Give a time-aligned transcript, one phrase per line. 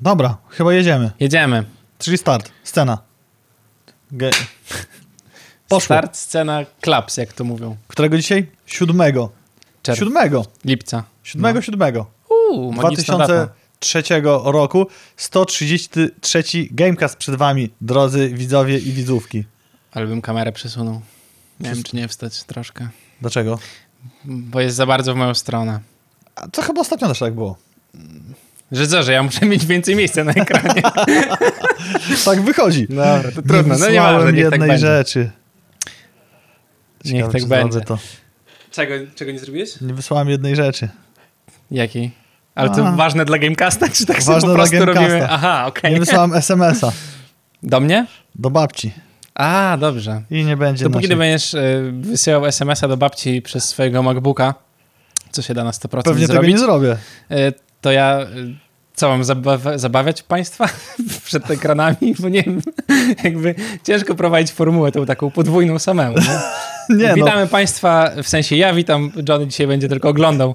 [0.00, 1.10] Dobra, chyba jedziemy.
[1.20, 1.64] Jedziemy.
[1.98, 2.98] Czyli start, scena.
[4.12, 4.30] Ge
[5.68, 5.96] Poszło.
[5.96, 7.76] Start, scena, klaps, jak to mówią.
[7.88, 8.46] Którego dzisiaj?
[8.66, 9.30] Siódmego.
[9.82, 9.98] Czerw.
[9.98, 10.46] Siódmego.
[10.64, 11.04] Lipca.
[11.22, 12.10] Siódmego, siódmego.
[12.30, 13.48] Uuu, magiczna data.
[13.80, 14.02] 2003
[14.44, 14.86] roku.
[15.16, 19.44] 133 Gamecast przed wami, drodzy widzowie i widzówki.
[19.92, 21.00] Ale bym kamerę przesunął.
[21.60, 22.88] Nie wiem, czy nie wstać troszkę.
[23.20, 23.58] Dlaczego?
[24.24, 25.80] Bo jest za bardzo w moją stronę.
[26.34, 27.56] A to chyba ostatnio też tak było.
[28.72, 30.82] Że co, że ja muszę mieć więcej miejsca na ekranie.
[32.24, 32.86] Tak wychodzi.
[32.88, 33.62] Dobra, to trudno.
[33.78, 34.86] No nie wysłałem ważne, niech tak jednej będzie.
[34.86, 35.30] rzeczy.
[37.04, 37.80] Niech Ciekawe, tak czy będzie.
[37.80, 37.98] To.
[38.70, 39.80] Czego, czego nie zrobiłeś?
[39.80, 40.88] Nie wysłałem jednej rzeczy.
[41.70, 42.10] Jakiej?
[42.54, 42.92] Ale to A.
[42.92, 45.06] ważne dla Gamecasta, czy tak sobie Ważne po dla prostu robimy?
[45.08, 45.34] Gamecasta.
[45.34, 45.92] Aha, okej.
[45.92, 46.92] Nie wysłałem SMS-a
[47.62, 48.06] Do mnie?
[48.34, 48.92] do babci.
[49.34, 50.22] A, dobrze.
[50.30, 51.08] I nie będzie To póki naszej...
[51.10, 54.54] ty będziesz y, wysyłał SMS-a do babci przez swojego MacBooka,
[55.30, 56.96] co się da na 100% Pewnie tego zrobić, nie zrobię.
[57.32, 58.54] y, to ja y,
[58.94, 60.68] co mam zabaw- zabawiać państwa
[61.24, 62.14] przed ekranami?
[62.18, 62.62] Bo nie wiem,
[63.24, 66.16] jakby ciężko prowadzić formułę tą taką podwójną samemu.
[66.18, 66.38] Nie?
[66.96, 67.14] Nie no.
[67.14, 70.54] Witamy państwa, w sensie ja witam, Johnny dzisiaj będzie tylko oglądał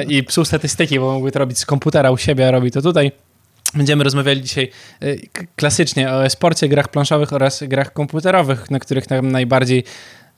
[0.00, 2.82] y, i psuł statystyki, bo mógłby to robić z komputera u siebie, a robi to
[2.82, 3.12] tutaj.
[3.74, 4.70] Będziemy rozmawiali dzisiaj
[5.32, 9.84] k- klasycznie o e-sporcie, grach planszowych oraz grach komputerowych, na których nam najbardziej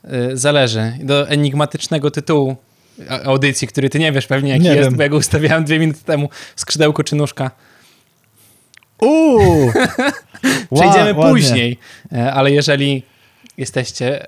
[0.05, 0.93] y, zależy.
[1.03, 2.55] Do enigmatycznego tytułu
[3.25, 4.97] audycji, który ty nie wiesz pewnie jaki Nie jest, wiem.
[4.97, 7.51] bo ja go ustawiałem dwie minuty temu, skrzydełko czy nóżka.
[9.01, 9.71] Uuu!
[10.75, 11.31] Przejdziemy ładnie.
[11.33, 11.77] później,
[12.13, 13.03] e, ale jeżeli
[13.57, 14.27] jesteście,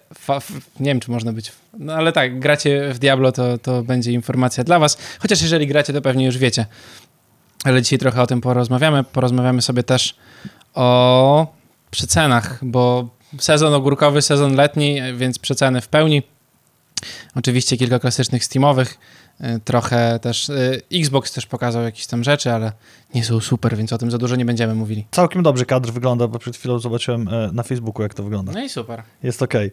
[0.79, 4.63] nie wiem czy można być, no ale tak, gracie w Diablo, to, to będzie informacja
[4.63, 6.65] dla was, chociaż jeżeli gracie, to pewnie już wiecie.
[7.63, 9.03] Ale dzisiaj trochę o tym porozmawiamy.
[9.03, 10.15] Porozmawiamy sobie też
[10.73, 11.47] o
[11.91, 16.23] przecenach, bo sezon ogórkowy, sezon letni, więc przeceny w pełni.
[17.35, 18.97] Oczywiście kilka klasycznych Steamowych,
[19.41, 22.71] y, trochę też y, Xbox też pokazał jakieś tam rzeczy, ale
[23.15, 25.07] nie są super, więc o tym za dużo nie będziemy mówili.
[25.11, 28.51] Całkiem dobrze kadr wygląda, bo przed chwilą zobaczyłem e, na Facebooku, jak to wygląda.
[28.51, 29.03] No i super.
[29.23, 29.71] Jest okej.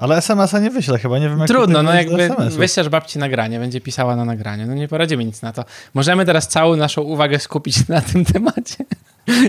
[0.00, 3.80] Ale SMS-a nie wyślę chyba, nie wiem jak Trudno, no jakby wyślesz babci nagranie, będzie
[3.80, 4.66] pisała na nagranie.
[4.66, 5.64] No nie poradzimy nic na to.
[5.94, 8.84] Możemy teraz całą naszą uwagę skupić na tym temacie,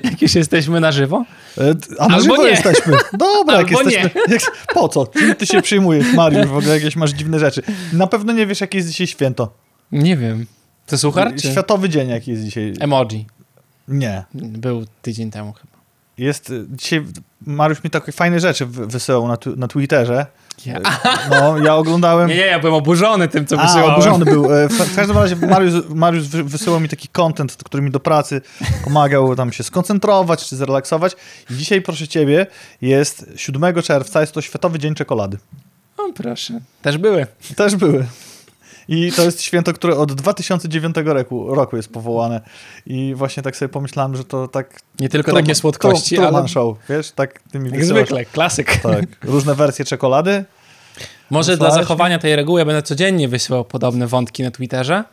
[0.03, 1.25] jak już jesteśmy na żywo.
[1.57, 1.61] E,
[1.99, 2.49] A na Albo żywo nie.
[2.49, 2.97] jesteśmy.
[3.13, 4.21] Dobra, jak Albo jesteśmy.
[4.29, 4.41] Jak,
[4.73, 5.07] po co?
[5.07, 6.47] Czym ty się przyjmujesz, Mariusz?
[6.47, 7.61] W ogóle jakieś masz dziwne rzeczy.
[7.93, 9.53] Na pewno nie wiesz, jakie jest dzisiaj święto.
[9.91, 10.45] Nie wiem.
[10.85, 12.73] To suchar Światowy dzień, jaki jest dzisiaj.
[12.79, 13.25] emoji?
[13.87, 14.23] Nie.
[14.33, 15.70] Był tydzień temu chyba.
[16.17, 17.05] Jest y, dzisiaj.
[17.45, 20.25] Mariusz mi takie fajne rzeczy wy- wysyłał na, tu, na Twitterze.
[20.65, 20.79] Ja.
[21.29, 22.29] No, ja oglądałem.
[22.29, 23.91] Nie, nie, ja byłem oburzony tym, co A, wysyłałem.
[23.91, 24.53] oburzony był.
[24.53, 28.41] E, W, każdym razie Mariusz, Mariusz wy- wysyłał mi taki content, który mi do pracy
[28.83, 31.15] pomagał tam się skoncentrować czy zrelaksować.
[31.49, 32.47] I dzisiaj, proszę ciebie,
[32.81, 35.37] jest 7 czerwca, jest to Światowy Dzień Czekolady.
[35.97, 36.59] O, proszę.
[36.81, 37.27] Też były.
[37.55, 38.05] Też były.
[38.87, 42.41] I to jest święto, które od 2009 roku, roku jest powołane.
[42.85, 44.79] I właśnie tak sobie pomyślałem, że to tak...
[44.99, 47.11] Nie tylko Truman- takie słodkości, Tru- Truman ale Show, wiesz?
[47.11, 48.77] Tak ty mi jak wysyłasz- zwykle, klasyk.
[48.77, 50.45] Tak, różne wersje czekolady.
[51.29, 51.87] Może dla Wysłałeś?
[51.87, 55.03] zachowania tej reguły ja będę codziennie wysyłał podobne wątki na Twitterze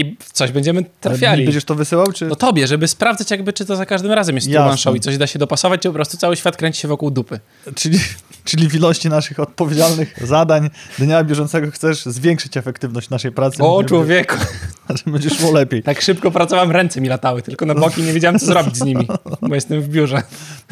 [0.00, 1.44] i coś będziemy trafiali.
[1.44, 2.26] Będziesz to wysyłał, czy...
[2.26, 4.78] No tobie, żeby sprawdzać jakby, czy to za każdym razem jest Jasne.
[4.78, 7.40] Show i coś da się dopasować, czy po prostu cały świat kręci się wokół dupy.
[7.74, 7.98] Czyli,
[8.44, 13.62] czyli w ilości naszych odpowiedzialnych zadań dnia bieżącego chcesz zwiększyć efektywność naszej pracy.
[13.62, 14.36] O człowieku,
[15.06, 15.82] będzie szło lepiej.
[15.82, 19.08] tak szybko pracowałem, ręce mi latały, tylko na boki nie wiedziałem, co zrobić z nimi,
[19.42, 20.22] bo jestem w biurze.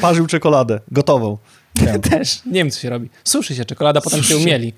[0.01, 1.39] Parzył czekoladę, gotową.
[1.83, 1.99] Nie.
[2.11, 3.09] Też, nie wiem, co się robi.
[3.25, 4.45] Suszy się czekolada, potem Suszy się się.
[4.45, 4.73] umieli.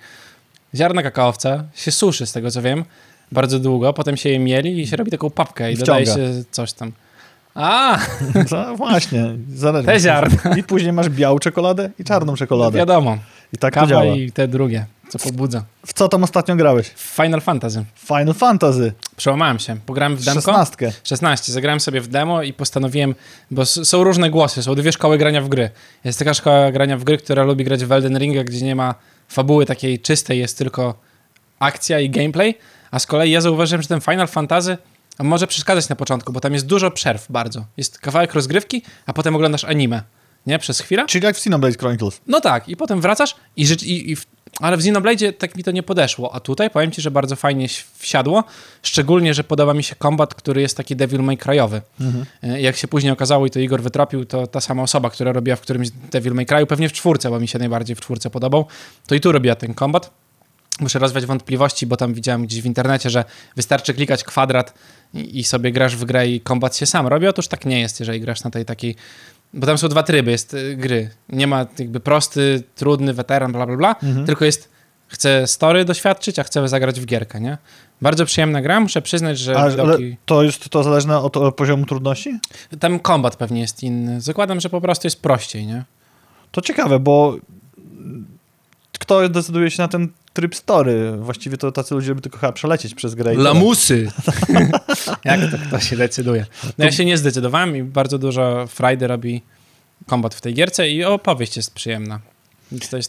[0.74, 2.84] Ziarna kakaowca się suszy, z tego co wiem,
[3.32, 5.86] bardzo długo, potem się je mieli i się robi taką papkę i Wciąga.
[6.04, 6.92] dodaje się coś tam.
[7.54, 7.98] A,
[8.52, 9.24] No, właśnie,
[9.54, 9.86] zależy.
[9.86, 10.56] Te ziarna.
[10.56, 12.78] I później masz białą czekoladę i czarną czekoladę.
[12.78, 13.18] wiadomo,
[13.52, 14.04] I tak to kawa działa.
[14.04, 15.64] i te drugie, co pobudza.
[15.86, 16.90] W co tam ostatnio grałeś?
[16.96, 17.84] Final Fantasy.
[17.96, 18.92] Final Fantasy.
[19.16, 19.76] Przełamałem się.
[19.86, 20.40] Pograłem w demko.
[20.40, 20.92] 16.
[21.04, 21.52] 16.
[21.52, 23.14] Zagrałem sobie w demo i postanowiłem,
[23.50, 25.70] bo są różne głosy, są dwie szkoły grania w gry.
[26.04, 28.94] Jest taka szkoła grania w gry, która lubi grać w Elden Ringa, gdzie nie ma
[29.28, 30.94] fabuły takiej czystej, jest tylko
[31.58, 32.54] akcja i gameplay,
[32.90, 34.78] a z kolei ja zauważyłem, że ten Final Fantasy
[35.18, 37.64] może przeszkadzać na początku, bo tam jest dużo przerw bardzo.
[37.76, 40.02] Jest kawałek rozgrywki, a potem oglądasz anime,
[40.46, 40.58] nie?
[40.58, 41.04] Przez chwilę.
[41.06, 42.20] Czyli jak w Xenoblade Chronicles.
[42.26, 44.26] No tak, i potem wracasz i, i, i w,
[44.60, 47.66] ale w Xenoblade tak mi to nie podeszło, a tutaj powiem ci, że bardzo fajnie
[47.98, 48.44] wsiadło,
[48.82, 51.80] szczególnie, że podoba mi się kombat, który jest taki Devil May Cry'owy.
[52.42, 55.56] E, Jak się później okazało i to Igor wytropił, to ta sama osoba, która robiła
[55.56, 58.66] w którymś Devil May Cry'u, pewnie w czwórce, bo mi się najbardziej w czwórce podobał,
[59.06, 60.10] to i tu robiła ten kombat.
[60.80, 63.24] Muszę rozwiać wątpliwości, bo tam widziałem gdzieś w internecie, że
[63.56, 64.74] wystarczy klikać kwadrat
[65.14, 67.26] i, i sobie grasz w grę i kombat się sam robi.
[67.26, 68.96] Otóż tak nie jest, jeżeli grasz na tej takiej
[69.54, 71.10] bo tam są dwa tryby jest y, gry.
[71.28, 73.96] Nie ma jakby prosty, trudny, weteran, bla, bla, bla,
[74.26, 74.68] tylko jest
[75.08, 77.58] chcę story doświadczyć, a chcę zagrać w gierkę, nie?
[78.02, 80.16] Bardzo przyjemna gra, muszę przyznać, że A, ale widoki...
[80.26, 82.38] to jest to zależne od, od poziomu trudności?
[82.80, 84.20] Tam kombat pewnie jest inny.
[84.20, 85.84] Zakładam, że po prostu jest prościej, nie?
[86.50, 87.36] To ciekawe, bo
[88.98, 91.12] kto decyduje się na ten tryb story?
[91.20, 93.34] Właściwie to tacy ludzie by tylko chyba przelecieć przez grę.
[93.34, 94.10] Lamusy!
[95.24, 96.46] Jak to kto się decyduje?
[96.78, 99.42] No ja się nie zdecydowałem i bardzo dużo frajdy robi
[100.06, 102.20] kombat w tej gierce i opowieść jest przyjemna.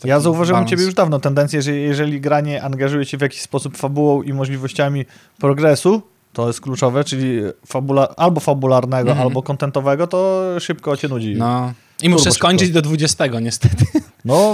[0.04, 0.70] Ja zauważyłem u balans.
[0.70, 4.34] ciebie już dawno tendencję, że jeżeli gra nie angażuje cię w jakiś sposób fabułą i
[4.34, 5.06] możliwościami
[5.40, 6.02] progresu,
[6.34, 9.28] to jest kluczowe, czyli fabula, albo fabularnego, Mhm.
[9.28, 11.36] albo kontentowego, to szybko cię nudzi.
[11.38, 11.74] No, No.
[12.02, 13.86] I muszę Turbo skończyć do 20 niestety.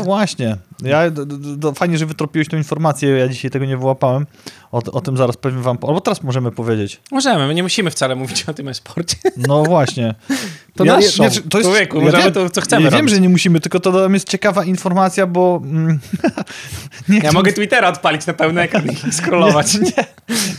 [0.03, 0.57] właśnie.
[0.83, 4.25] Ja, d, d, d, fajnie, że wytropiłeś tą informację, ja dzisiaj tego nie wyłapałem.
[4.71, 7.01] O, o tym zaraz pewnie wam, albo teraz możemy powiedzieć.
[7.11, 9.15] Możemy, my nie musimy wcale mówić o tym e-sporcie.
[9.37, 10.15] No właśnie.
[10.75, 11.15] To Ja- nasz show.
[11.15, 13.79] znaczy, to jest- Człowieku, ja wiem- to, co chcemy Ja wiem, że nie musimy, tylko
[13.79, 15.61] to jest ciekawa informacja, bo...
[15.63, 15.99] Mm,
[17.09, 19.73] nie Ja chcę- mogę Twittera odpalić na pełny ekran i scrollować.
[19.73, 20.05] Nie, nie,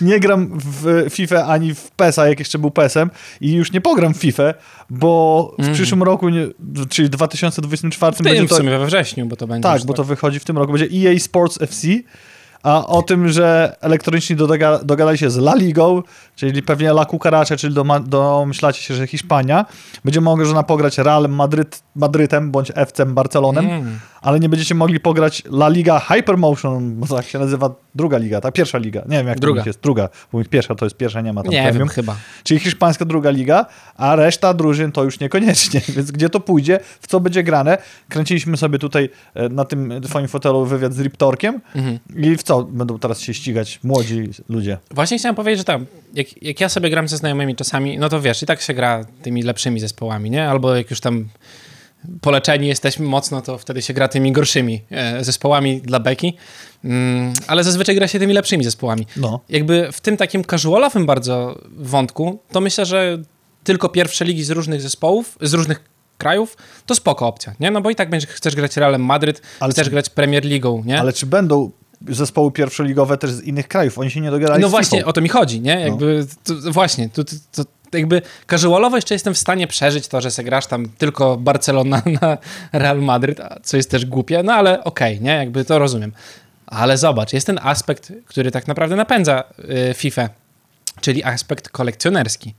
[0.00, 3.10] nie gram w FIFA ani w PESa, jak jeszcze był PESem
[3.40, 4.54] i już nie pogram w FIFA,
[4.90, 5.74] bo w Mhm.
[5.74, 6.46] przyszłym roku, nie,
[6.88, 8.56] czyli 2024 W tym będzie w to...
[8.56, 11.18] sumie we wrześniu, bo to będzie Tak, bo to wychodzi w tym roku, będzie EA
[11.18, 11.86] Sports FC,
[12.62, 16.02] a o tym, że elektroniczni doga- dogadali się z La Ligą,
[16.36, 17.74] czyli pewnie La Cucaracha, czyli
[18.06, 19.66] domyślacie się, że Hiszpania,
[20.04, 23.98] będzie można pograć Real Madryt, Madrytem bądź FC Barcelonem, Mm.
[24.26, 28.52] Ale nie będziecie mogli pograć La Liga Hypermotion, bo tak się nazywa druga liga, ta
[28.52, 29.02] pierwsza liga.
[29.08, 29.62] Nie wiem, jak Druga.
[29.62, 31.78] to jest druga, bo pierwsza to jest pierwsza, nie ma tam Nie premium.
[31.78, 32.17] wiem, chyba.
[32.44, 35.81] Czyli hiszpańska druga liga, a reszta drużyn to już niekoniecznie.
[35.96, 37.78] Więc gdzie to pójdzie, w co będzie grane?
[38.08, 41.99] Kręciliśmy sobie tutaj e, na tym twoim fotelu wywiad z Riptorkiem Mhm.
[42.17, 44.78] i w co będą teraz się ścigać młodzi ludzie?
[44.90, 48.20] Właśnie chciałem powiedzieć, że tam, jak, jak ja sobie gram ze znajomymi czasami, no to
[48.20, 50.49] wiesz, i tak się gra tymi lepszymi zespołami, nie?
[50.50, 51.28] Albo jak już tam
[52.20, 56.37] poleczeni jesteśmy mocno, to wtedy się gra tymi gorszymi e, zespołami dla beki,
[56.84, 59.06] mm, ale zazwyczaj gra się tymi lepszymi zespołami.
[59.16, 59.40] No.
[59.48, 63.19] Jakby w tym takim casualowym bardzo wątku, to myślę, że
[63.64, 65.81] tylko pierwsze ligi z różnych zespołów, z różnych
[66.19, 66.56] krajów,
[66.87, 67.70] to spoko opcja, nie?
[67.70, 70.82] No bo i tak będziesz, chcesz grać Realem Madryt, Ale chcesz czy- grać Premier Ligą,
[70.87, 71.00] nie?
[71.00, 71.70] Ale czy będą
[72.08, 73.99] zespoły pierwszoligowe też z innych krajów?
[73.99, 75.81] Oni się nie dogadali No właśnie, o to mi chodzi, nie?
[75.81, 80.44] Jakby, to, właśnie, to, to jakby casualowo jeszcze jestem w stanie przeżyć to, że se
[80.44, 82.38] grasz tam tylko Barcelona na
[82.72, 85.30] Real Madryt, a co jest też głupie, no ale okej, nie?
[85.30, 86.12] Jakby to rozumiem.
[86.66, 89.44] Ale zobacz, jest ten aspekt, który tak naprawdę napędza
[89.90, 90.28] y, FIFA,
[91.00, 92.54] czyli aspekt kolekcjonerski.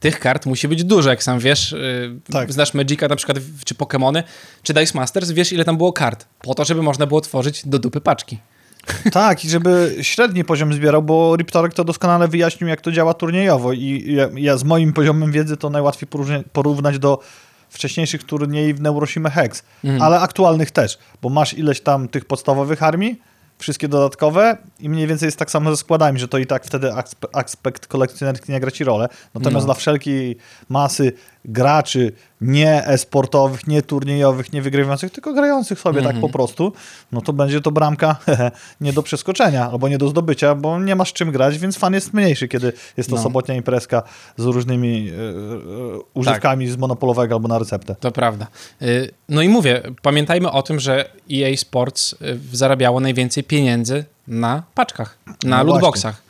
[0.00, 2.52] Tych kart musi być dużo, jak sam wiesz, y, Tak.
[2.52, 4.22] znasz Magica na przykład, czy Pokémony,
[4.62, 7.78] czy Dice Masters, wiesz ile tam było kart, po to, żeby można było tworzyć do
[7.78, 8.38] dupy paczki.
[9.12, 13.72] Tak, i żeby średni poziom zbierał, bo Riptorek to doskonale wyjaśnił, jak to działa turniejowo
[13.72, 16.08] i ja, ja z moim poziomem wiedzy to najłatwiej
[16.52, 17.18] porównać do
[17.70, 20.02] wcześniejszych turniejów w Neuroshima Hex, Mhm.
[20.02, 23.20] ale aktualnych też, bo masz ileś tam tych podstawowych armii,
[23.58, 26.88] wszystkie dodatkowe i mniej więcej jest tak samo ze składami, że to i tak wtedy
[26.88, 29.08] aspe- aspekt kolekcjonerski nie gra ci rolę.
[29.34, 29.72] Natomiast No.
[29.72, 30.36] dla wszelkiej
[30.68, 31.12] masy
[31.48, 36.20] graczy nie e-sportowych, nie turniejowych, nie wygrywających, tylko grających sobie tak Mhm.
[36.20, 36.72] po prostu,
[37.12, 38.16] no to będzie to bramka
[38.80, 42.14] nie do przeskoczenia albo nie do zdobycia, bo nie masz czym grać, więc fan jest
[42.14, 43.22] mniejszy, kiedy jest to No.
[43.22, 44.02] sobotnia imprezka
[44.36, 45.12] z różnymi e,
[46.14, 47.96] używkami z monopolowego albo na receptę.
[48.00, 48.46] To prawda.
[48.82, 54.62] Y, No i mówię, pamiętajmy o tym, że EA Sports y, zarabiało najwięcej pieniędzy na
[54.74, 56.27] paczkach, na No lootboxach.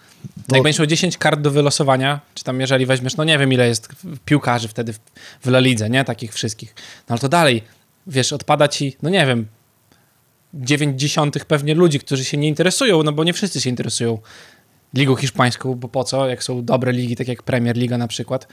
[0.49, 3.53] To- Jak będziesz miał 10 kart do wylosowania, czy tam jeżeli weźmiesz, no nie wiem
[3.53, 3.89] ile jest
[4.25, 4.99] piłkarzy wtedy w,
[5.41, 6.05] w La Lidze, nie?
[6.05, 6.75] Takich wszystkich.
[6.79, 7.63] No ale to dalej,
[8.07, 9.47] wiesz, odpada ci, no nie wiem,
[10.55, 14.19] 9 dziesiątych pewnie ludzi, którzy się nie interesują, no bo nie wszyscy się interesują
[14.95, 18.49] ligą hiszpańską, bo po co, jak są dobre ligi, tak jak Premier Liga na przykład.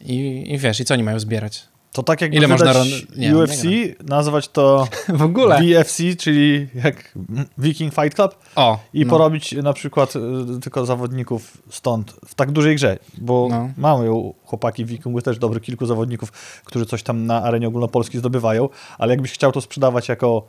[0.00, 1.62] I, i wiesz, i co oni mają zbierać?
[1.94, 2.86] To tak jakby Ile można ron-
[3.16, 3.62] nie, UFC,
[4.08, 5.58] nazwać to W ogóle.
[5.62, 7.12] VFC, czyli jak
[7.58, 9.10] Viking Fight Club O, i no.
[9.10, 10.20] porobić na przykład y,
[10.62, 13.70] tylko zawodników stąd w tak dużej grze, bo No.
[13.76, 14.08] mamy
[14.44, 16.32] chłopaki w Wikingu też dobrych kilku zawodników,
[16.64, 20.46] którzy coś tam na arenie ogólnopolskiej zdobywają, ale jakbyś chciał to sprzedawać jako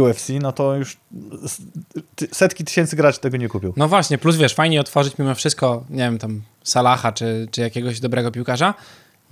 [0.00, 0.96] UFC, no to już
[2.32, 3.72] setki tysięcy graczy tego nie kupił.
[3.76, 8.00] No właśnie, plus wiesz, fajnie otworzyć mimo wszystko, nie wiem, tam Salaha czy, czy jakiegoś
[8.00, 8.74] dobrego piłkarza,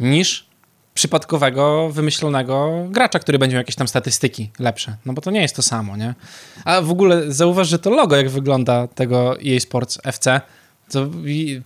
[0.01, 0.50] niż
[1.00, 4.97] przypadkowego, wymyślonego gracza, który będzie miał jakieś tam statystyki lepsze.
[5.07, 6.14] No bo to nie jest to samo, nie?
[6.64, 10.40] A w ogóle zauważ, że to logo, jak wygląda tego EA Sports FC,
[10.92, 11.07] to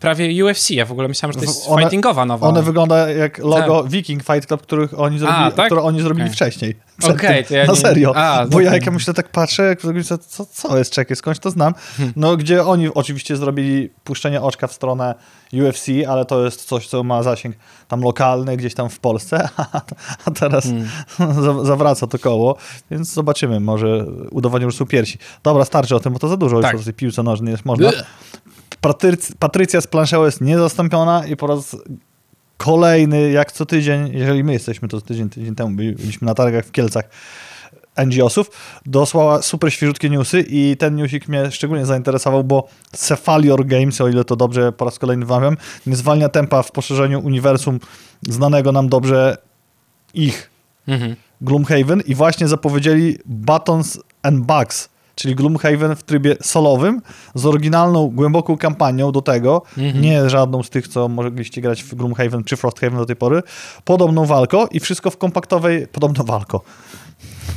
[0.00, 0.70] prawie UFC.
[0.70, 2.48] Ja w ogóle myślałem, że to jest One- fightingowa nowa.
[2.48, 5.66] One wygląda jak logo Viking Fight Club, których oni zrobili, tak?
[5.66, 6.34] które oni zrobili Okej.
[6.34, 6.76] wcześniej.
[7.02, 7.48] Okej, tym.
[7.48, 8.16] to ja Na nie- serio.
[8.16, 9.80] A, bo ja jak ja myślę tak patrzę, jak
[10.28, 11.74] co, co, jest, czekaj, skądś to znam.
[11.96, 12.12] Hmm.
[12.16, 15.14] No gdzie oni oczywiście zrobili puszczenie oczka w stronę
[15.52, 17.56] UFC, ale to jest coś, co ma zasięg
[17.88, 19.48] tam lokalny, gdzieś tam w Polsce,
[20.26, 20.64] a teraz
[21.16, 21.34] Hmm.
[21.44, 22.56] za- zawraca to koło,
[22.90, 25.18] więc zobaczymy, może udowodnią, że są piersi.
[25.42, 26.72] Dobra, starczy o tym, bo to za dużo Tak.
[26.72, 27.90] już o tej piłce nożnej jest można.
[29.38, 31.76] Patrycja z planszą jest niezastąpiona i po raz
[32.56, 36.72] kolejny, jak co tydzień, jeżeli my jesteśmy, to tydzień, tydzień temu byliśmy na targach w
[36.72, 37.04] Kielcach
[38.06, 38.50] NGO-sów,
[38.86, 44.24] dosłała super świeżutkie newsy i ten newsik mnie szczególnie zainteresował, bo Cephalior Games, o ile
[44.24, 45.56] to dobrze po raz kolejny wymawiam,
[45.86, 47.80] nie zwalnia tempa w poszerzeniu uniwersum
[48.22, 49.36] znanego nam dobrze
[50.14, 50.50] ich.
[50.88, 51.16] Mhm.
[51.40, 57.02] Gloomhaven i właśnie zapowiedzieli Buttons and Bugs, czyli Gloomhaven w trybie solowym
[57.34, 60.00] z oryginalną, głęboką kampanią do tego, Mhm.
[60.00, 63.42] nie żadną z tych, co mogliście grać w Gloomhaven czy Frosthaven do tej pory,
[63.84, 66.62] podobną walką i wszystko w kompaktowej, podobno walko,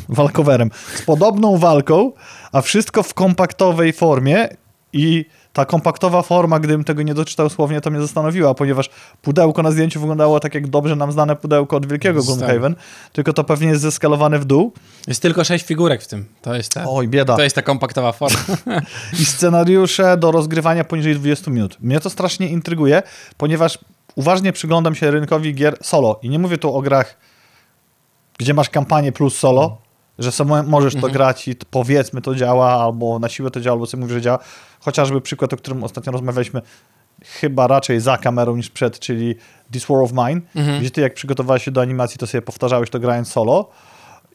[0.10, 2.12] walkowerem, z podobną walką,
[2.52, 4.48] a wszystko w kompaktowej formie
[4.94, 5.26] i
[5.58, 8.90] ta kompaktowa forma, gdybym tego nie doczytał słownie, to mnie zastanowiła, ponieważ
[9.22, 12.24] pudełko na zdjęciu wyglądało tak jak dobrze nam znane pudełko od wielkiego.
[12.24, 12.76] Gloomhaven,
[13.14, 14.74] tylko to pewnie jest zeskalowane w dół.
[15.08, 16.26] Jest tylko sześć figurek w tym.
[16.42, 17.36] To jest ta, Oj, bieda.
[17.36, 18.40] to jest ta kompaktowa forma.
[19.22, 21.78] I scenariusze do rozgrywania poniżej 20 minut.
[21.82, 23.04] Mnie to strasznie intryguje,
[23.38, 23.80] ponieważ
[24.16, 26.20] uważnie przyglądam się rynkowi gier solo.
[26.22, 27.18] I nie mówię tu o grach,
[28.38, 29.78] gdzie masz kampanię plus solo,
[30.20, 33.86] że samo możesz to grać i powiedzmy to działa, albo na siłę to działa, albo
[33.86, 34.40] sobie mówisz, że działa.
[34.80, 36.62] Chociażby przykład, o którym ostatnio rozmawialiśmy,
[37.26, 39.36] chyba raczej za kamerą niż przed, czyli
[39.72, 40.80] This War of Mine, Mhm.
[40.82, 43.70] gdzie ty jak przygotowałeś się do animacji, to sobie powtarzałeś to grając solo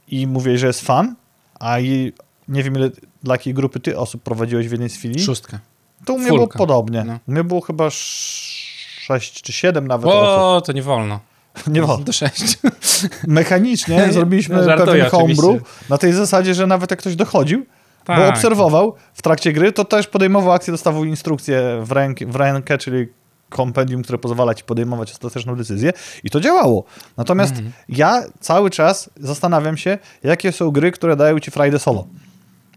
[0.08, 1.14] i mówiłeś, że jest fan,
[1.60, 2.12] a i
[2.48, 2.90] nie wiem ile,
[3.22, 5.22] dla jakiej grupy ty osób prowadziłeś w jednej z chwili.
[5.22, 5.58] Szóstka.
[6.04, 6.44] To u mnie Fulka.
[6.58, 7.04] było podobnie.
[7.04, 7.18] No.
[7.28, 8.62] U mnie było chyba sz-
[9.06, 10.22] sześć czy siedem nawet osób.
[10.38, 11.20] O, to nie wolno.
[11.66, 12.04] Nie wolno.
[12.04, 12.58] Do sześć.
[13.26, 17.66] Mechanicznie zrobiliśmy Żartuję pewien homebrew na tej zasadzie, że nawet jak ktoś dochodził,
[18.06, 18.30] bo Tak.
[18.30, 23.06] obserwował w trakcie gry, to też podejmował akcję, dostawał instrukcję w, ręk, w rękę, czyli
[23.48, 25.92] kompendium, które pozwala ci podejmować ostateczną decyzję
[26.24, 26.84] i to działało.
[27.16, 27.72] Natomiast Mhm.
[27.88, 32.06] ja cały czas zastanawiam się, jakie są gry, które dają ci frajdę solo.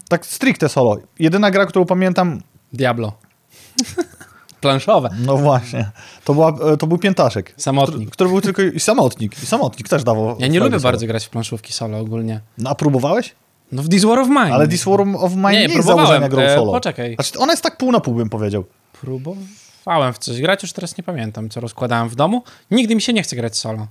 [0.10, 0.98] Tak stricte solo.
[1.20, 2.41] Jedyna gra, którą pamiętam,
[2.74, 3.13] Diablo.
[4.69, 5.10] Planszowe.
[5.25, 5.89] no właśnie,
[6.25, 7.53] to, była, e, to był Piętaszek.
[7.57, 7.98] Samotnik.
[7.98, 9.43] Który, który był tylko i samotnik.
[9.43, 10.36] I samotnik też dawał.
[10.39, 10.81] Ja nie lubię solo.
[10.91, 12.41] bardzo grać w planszówki solo ogólnie.
[12.57, 13.36] No, a próbowałeś?
[13.72, 14.53] No w This War of Mine.
[14.53, 16.05] Ale This War of Mine nie, Nie, jest próbowałem.
[16.07, 16.72] założenia grą E, solo.
[16.72, 17.15] poczekaj.
[17.15, 18.63] Znaczy, ona jest tak pół na pół, bym powiedział.
[19.01, 22.43] Próbowałem w coś grać, już teraz nie pamiętam, co rozkładałem w domu.
[22.72, 23.88] Nigdy mi się nie chce grać solo.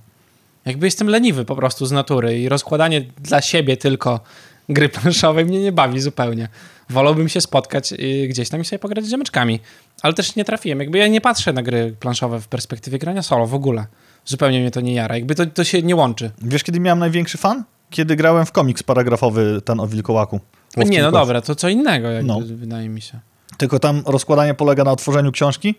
[0.65, 4.19] Jakby jestem leniwy po prostu z natury i rozkładanie dla siebie tylko
[4.69, 6.47] gry planszowej mnie nie bawi zupełnie.
[6.89, 7.93] Wolałbym się spotkać
[8.29, 9.59] gdzieś tam i sobie pograć z ziomeczkami.
[10.01, 10.79] Ale też nie trafiłem.
[10.79, 13.85] Jakby ja nie patrzę na gry planszowe w perspektywie grania solo w ogóle.
[14.25, 15.15] Zupełnie mnie to nie jara.
[15.15, 16.31] Jakby to, to się nie łączy.
[16.41, 17.63] Wiesz, kiedy miałem największy fan?
[17.89, 20.39] Kiedy grałem w komiks paragrafowy, ten o wilkołaku.
[20.77, 22.39] Łowcy nie, no dobra, to co innego jakby, No.
[22.43, 23.19] wydaje mi się.
[23.57, 25.75] Tylko tam rozkładanie polega na otworzeniu książki,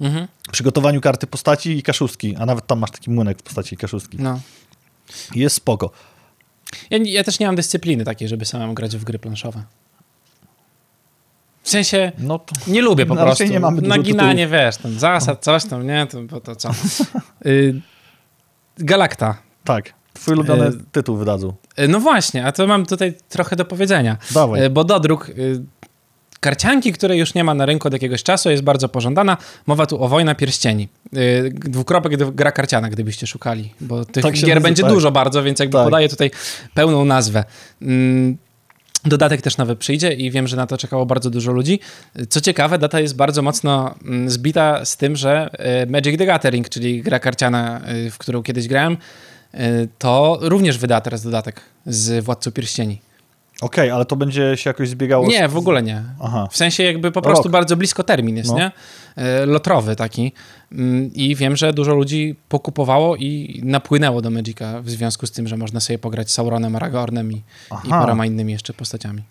[0.00, 0.28] Mhm.
[0.52, 4.16] przygotowaniu karty postaci i kaszustki, a nawet tam masz taki młynek w postaci kaszustki.
[4.20, 4.40] No.
[5.34, 5.90] Jest spoko.
[6.90, 9.62] Ja, ja też nie mam dyscypliny takiej, żeby samemu grać w gry planszowe.
[11.62, 12.54] W sensie, No to...
[12.66, 13.44] nie lubię po No, prostu.
[13.44, 16.70] nie mamy Naginanie, wiesz, tam zasad, coś tam, nie, to, bo to co.
[17.46, 17.80] Y,
[18.78, 19.38] Galakta.
[19.64, 19.92] Tak.
[20.14, 21.52] Twój ulubiony E, tytuł wydadzą.
[21.80, 24.16] Y, No właśnie, a to mam tutaj trochę do powiedzenia.
[24.34, 24.64] Dawaj.
[24.64, 25.62] Y, Bo dodruk y,
[26.40, 29.36] karcianki, której już nie ma na rynku od jakiegoś czasu, jest bardzo pożądana.
[29.66, 30.88] Mowa tu o Wojna Pierścieni.
[31.16, 34.92] Y, Dwukropek gra karciana, gdybyście szukali, bo tych Tak gier będzie tak.
[34.92, 35.84] dużo bardzo, więc jakby Tak.
[35.84, 36.30] podaję tutaj
[36.74, 37.44] pełną nazwę.
[37.82, 38.36] Mm,
[39.04, 41.80] Dodatek też nowy przyjdzie i wiem, że na to czekało bardzo dużo ludzi.
[42.28, 45.50] Co ciekawe, data jest bardzo mocno mm, zbita z tym, że
[45.84, 48.96] y, Magic the Gathering, czyli gra karciana, y, w którą kiedyś grałem,
[49.54, 53.00] y, to również wyda teraz dodatek z Władcą Pierścieni.
[53.62, 55.26] Okej, ale to będzie się jakoś zbiegało...
[55.26, 56.02] Nie, w ogóle nie.
[56.20, 56.48] Aha.
[56.50, 57.52] W sensie jakby po prostu Rok.
[57.52, 58.56] bardzo blisko termin jest, No.
[58.58, 58.72] nie?
[59.16, 60.32] E, Lotrowy taki.
[60.72, 65.48] Mm, I wiem, że dużo ludzi pokupowało i napłynęło do Magica w związku z tym,
[65.48, 67.42] że można sobie pograć z Sauronem, Aragornem i,
[67.84, 69.22] i paroma innymi jeszcze postaciami.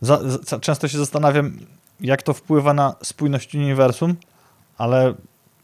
[0.00, 1.58] Za, za, często się zastanawiam,
[2.00, 4.16] jak to wpływa na spójność uniwersum,
[4.78, 5.14] ale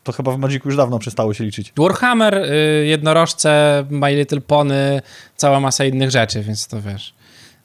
[0.04, 1.72] to chyba w Magicu już dawno przestało się liczyć.
[1.76, 5.02] Warhammer, y, jednorożce, My Little Pony,
[5.36, 7.17] cała masa innych rzeczy, więc to wiesz.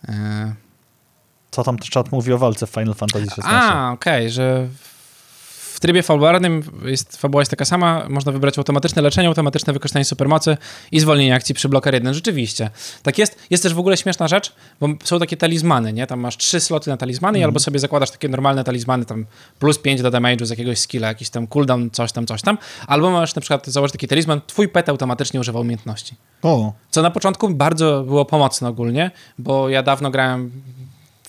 [0.10, 0.54] E,
[1.52, 3.42] Co tam czat mówi o walce w Final Fantasy XVI?
[3.46, 4.93] A, okej, że w
[5.84, 10.58] trybie fabularnym jest, fabuła jest taka sama, można wybrać automatyczne leczenie, automatyczne wykorzystanie supermocy
[10.92, 12.14] i zwolnienie akcji przy bloker 1.
[12.14, 12.70] Rzeczywiście.
[13.04, 13.40] Tak jest.
[13.50, 16.08] Jest też w ogóle śmieszna rzecz, bo są takie talizmany, nie?
[16.08, 19.26] Tam masz trzy sloty na talizmany i albo sobie zakładasz takie normalne talizmany, tam
[19.60, 23.12] plus 5 do damage'u z jakiegoś skilla, jakiś tam cooldown, coś tam, coś tam, albo
[23.12, 26.16] masz na przykład, załóż taki talizman, twój pet automatycznie używa umiejętności.
[26.42, 30.52] O, Co na początku bardzo było pomocne ogólnie, bo ja dawno grałem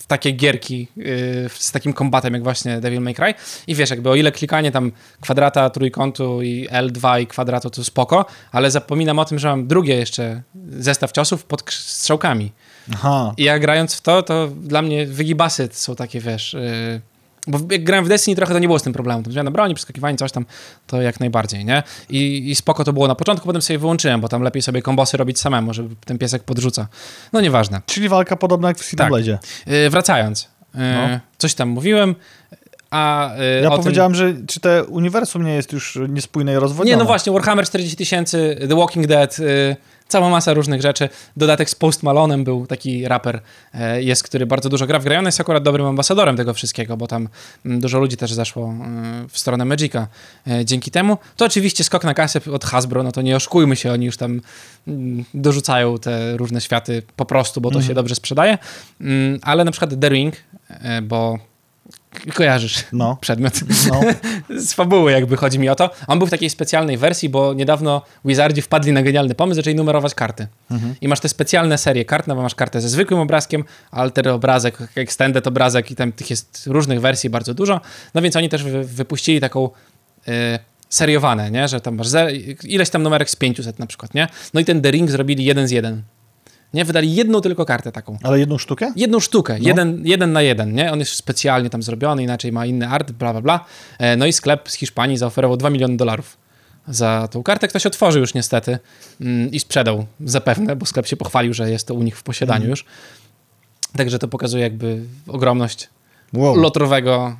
[0.05, 1.05] w takie gierki yy,
[1.49, 3.33] z takim kombatem jak właśnie Devil May Cry
[3.67, 8.25] i wiesz, jakby o ile klikanie tam kwadrata, trójkątu i L2 i kwadratu to spoko,
[8.51, 12.51] ale zapominam o tym, że mam drugie jeszcze zestaw ciosów pod strzałkami.
[12.93, 13.33] aha.
[13.37, 16.53] I ja grając w to, to dla mnie wygibasy są takie, wiesz...
[16.53, 17.14] Yy,
[17.47, 19.23] bo jak grałem w Destiny, trochę to nie było z tym problemu.
[19.23, 20.45] Tam zmiana broni, przeskakiwanie, coś tam,
[20.87, 21.83] to jak najbardziej, nie?
[22.09, 25.17] I, I spoko to było na początku, potem sobie wyłączyłem, bo tam lepiej sobie kombosy
[25.17, 26.87] robić samemu, żeby ten piesek podrzuca.
[27.33, 27.81] No nieważne.
[27.85, 28.87] Czyli walka podobna jak w Tak.
[28.93, 29.39] Xenoblade.
[29.67, 30.49] Yy, wracając.
[30.75, 31.19] Yy, No.
[31.37, 32.15] Coś tam mówiłem,
[32.91, 36.61] a yy, Ja powiedziałem, że czy te uniwersum nie jest już niespójne i tym...
[36.61, 36.97] rozwodnione.
[36.97, 39.75] Nie, no właśnie, Warhammer 40 tysięcy, The Walking Dead, yy,
[40.07, 41.09] cała masa różnych rzeczy.
[41.37, 43.41] Dodatek z Post Malonem był taki raper,
[43.73, 45.19] e, jest, który bardzo dużo gra w grę.
[45.19, 47.29] On jest akurat dobrym ambasadorem tego wszystkiego, bo tam
[47.65, 50.07] mm, dużo ludzi też zaszło e, w stronę Magica
[50.47, 51.17] e, dzięki temu.
[51.37, 54.41] To oczywiście skok na kasę od Hasbro, no to nie oszukujmy się, oni już tam
[54.87, 57.87] mm, dorzucają te różne światy po prostu, bo to Mhm.
[57.87, 58.57] się dobrze sprzedaje.
[59.01, 60.35] Mm, Ale na przykład The Ring,
[61.03, 61.39] bo
[62.33, 63.53] kojarzysz No, przedmiot
[63.89, 64.01] no.
[64.61, 65.89] z fabuły jakby chodzi mi o to.
[66.07, 70.13] On był w takiej specjalnej wersji, bo niedawno Wizardzi wpadli na genialny pomysł, zaczęli numerować
[70.13, 70.47] karty.
[70.71, 70.95] Mhm.
[71.01, 74.77] I masz te specjalne serie kart, no bo masz kartę ze zwykłym obrazkiem, alter obrazek,
[74.95, 77.81] extended obrazek i tam tych jest różnych wersji bardzo dużo.
[78.13, 79.69] No więc oni też wy, wypuścili taką
[80.27, 80.31] y,
[80.89, 81.67] seriowane, nie?
[81.67, 82.07] Że tam masz
[82.63, 84.27] ileś tam numerek z 500 na przykład, nie?
[84.53, 86.03] No i ten The Ring zrobili jeden z jeden.
[86.75, 86.85] Nie?
[86.85, 88.17] Wydali jedną tylko kartę taką.
[88.23, 88.93] Ale jedną sztukę?
[88.95, 89.67] Jedną sztukę, No.
[89.67, 90.91] jeden, jeden na jeden, nie?
[90.91, 93.65] On jest specjalnie tam zrobiony, inaczej ma inny art, bla, bla, bla.
[93.99, 96.37] E, No i sklep z Hiszpanii zaoferował 2 miliony dolarów
[96.87, 97.67] za tą kartę.
[97.67, 98.79] Ktoś otworzył już niestety
[99.21, 102.57] mm, i sprzedał zapewne, bo sklep się pochwalił, że jest to u nich w posiadaniu
[102.57, 102.69] Mhm.
[102.69, 102.85] już.
[103.97, 105.89] Także to pokazuje jakby ogromność
[106.33, 106.55] Wow.
[106.55, 107.35] lotrowego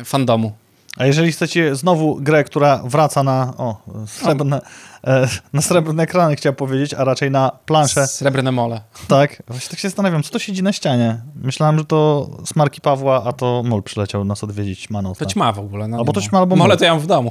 [0.00, 0.52] e, fandomu.
[0.98, 3.76] A jeżeli chcecie znowu grę, która wraca na, o,
[4.06, 4.60] srebrne,
[5.06, 8.80] e, na srebrne ekrany, chciałem powiedzieć, a raczej na planszę, Srebrne mole.
[9.08, 11.20] tak, właśnie tak się zastanawiam, co to siedzi na ścianie?
[11.42, 15.18] Myślałem, że to smarki Pawła, a to Mol przyleciał nas odwiedzić, Manos.
[15.18, 15.88] To ćma w ogóle.
[15.88, 16.26] No, Albo to ma.
[16.26, 16.76] ćma, albo Mole mole.
[16.76, 17.30] to ja mam w domu.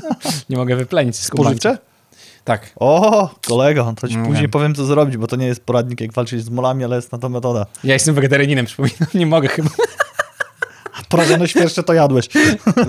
[0.50, 1.16] nie mogę wyplenić.
[1.16, 1.78] Spożywcze?
[2.44, 2.72] Tak.
[2.76, 4.50] O, kolego, to ci No później wiem.
[4.50, 7.18] powiem, co zrobić, bo to nie jest poradnik, jak walczyć z molami, ale jest na
[7.18, 7.66] to metoda.
[7.84, 8.98] Ja jestem wegetarianinem, przypominam.
[9.14, 9.70] Nie mogę chyba.
[11.08, 12.28] Porażone świerszcze to jadłeś.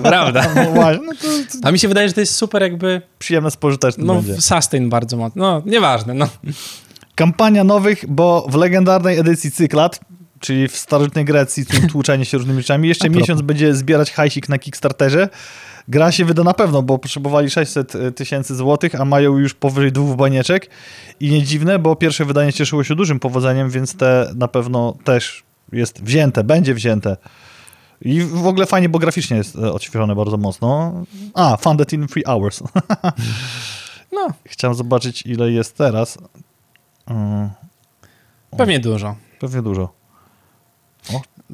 [0.02, 0.46] Prawda.
[0.54, 1.26] No właśnie, no to,
[1.60, 4.40] to A mi się wydaje, że to jest super jakby przyjemne, spożyteczne No, będzie.
[4.40, 5.42] sustain bardzo mocno.
[5.42, 6.28] No, nieważne, no.
[7.14, 10.00] Kampania nowych, bo w legendarnej edycji Cyklat,
[10.40, 14.58] czyli w starożytnej Grecji tł- tłuczenie się różnymi rzeczami, jeszcze miesiąc będzie zbierać hajsik na
[14.58, 15.28] Kickstarterze.
[15.88, 20.16] Gra się wyda na pewno, bo potrzebowali 600 tysięcy złotych, a mają już powyżej dwóch
[20.16, 20.70] banieczek.
[21.20, 25.44] I nie dziwne, bo pierwsze wydanie cieszyło się dużym powodzeniem, więc te na pewno też
[25.72, 27.16] jest wzięte, będzie wzięte.
[28.02, 30.92] I w ogóle fajnie, bo graficznie jest e, odświeżone bardzo mocno.
[31.34, 32.62] A, funded in three hours.
[34.12, 36.18] No, Chciałem zobaczyć, ile jest teraz.
[37.06, 37.50] Mm,
[38.56, 39.16] pewnie dużo.
[39.40, 39.92] Pewnie dużo.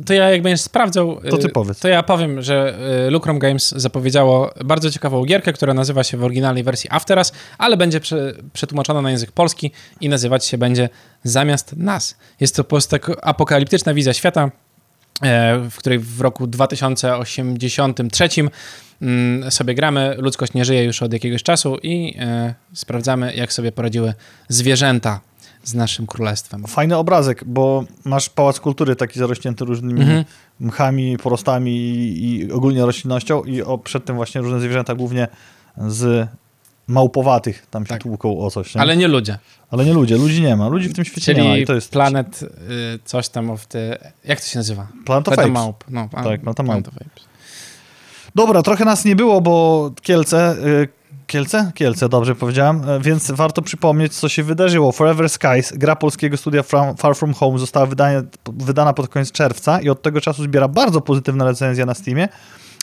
[0.07, 1.79] To ja jak będziesz sprawdzał, To ty powiedz.
[1.79, 6.25] to ja powiem, że y, Lucrum Games zapowiedziało bardzo ciekawą gierkę, która nazywa się w
[6.25, 10.89] oryginalnej wersji After Us, ale będzie prze, przetłumaczona na język polski i nazywać się będzie
[11.25, 12.17] Zamiast Nas.
[12.41, 12.65] Jest to
[13.23, 14.51] apokaliptyczna wizja świata, e,
[15.71, 18.29] w której w roku 2083
[19.03, 20.15] mm, sobie gramy.
[20.19, 24.15] Ludzkość nie żyje już od jakiegoś czasu i e, sprawdzamy, jak sobie poradziły
[24.49, 25.21] zwierzęta
[25.65, 26.65] z naszym królestwem.
[26.67, 30.25] Fajny obrazek, bo masz pałac kultury taki zarośnięty różnymi Mhm.
[30.61, 35.29] mchami, porostami i, i ogólnie roślinnością i o, przed tym właśnie różne zwierzęta, głównie
[35.89, 36.29] z
[36.87, 38.03] małpowatych tam się Tak.
[38.03, 38.75] tłuką o coś.
[38.75, 38.81] Nie?
[38.81, 39.39] Ale nie ludzie.
[39.71, 40.69] Ale nie ludzie, ludzi nie ma.
[40.69, 42.49] Ludzi w tym świecie nie ma Czyli i to jest Planet, y,
[43.05, 43.99] coś tam of the...
[44.25, 44.87] Jak to się nazywa?
[45.05, 45.51] Planet of Apes.
[45.53, 45.85] Małp.
[45.89, 47.25] No, a, Tak, Planet Planet of Apes.
[48.35, 50.57] Dobra, trochę nas nie było, bo Kielce...
[50.67, 50.89] Y,
[51.27, 51.73] Kielce?
[51.75, 52.89] Kielce, dobrze powiedziałem.
[52.89, 54.93] E, Więc warto przypomnieć, co się wydarzyło.
[54.93, 56.63] Forever Skies, gra polskiego studia
[56.99, 61.01] Far From Home, została wydanie, wydana pod koniec czerwca i od tego czasu zbiera bardzo
[61.01, 62.29] pozytywne recenzje na Steamie.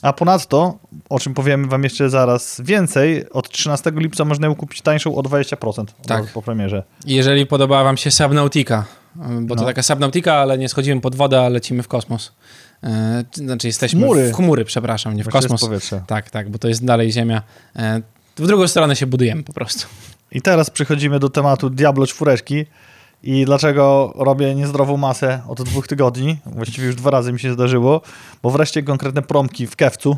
[0.02, 4.82] A ponadto, o czym powiemy wam jeszcze zaraz więcej, od 13 lipca można ją kupić
[4.82, 6.26] tańszą o 20% od Tak.
[6.34, 6.84] po premierze.
[7.06, 8.86] Jeżeli podobała wam się Subnautica,
[9.42, 9.68] bo to No.
[9.68, 12.32] taka Subnautica, ale nie schodzimy pod wodę, a lecimy w kosmos.
[12.84, 14.32] E, Znaczy jesteśmy Chmury.
[14.32, 15.62] w chmury, przepraszam, nie w Właśnie jest kosmos.
[15.70, 16.04] powietrze.
[16.08, 17.42] Tak, tak, bo to jest dalej Ziemia.
[17.76, 18.02] E,
[18.38, 19.88] W drugą stronę się budujemy po prostu.
[20.32, 22.38] I teraz przechodzimy do tematu Diablo 4
[23.24, 26.38] i dlaczego robię niezdrową masę od dwóch tygodni.
[26.46, 28.02] Właściwie już dwa razy mi się zdarzyło,
[28.44, 30.18] bo wreszcie konkretne promki w kewcu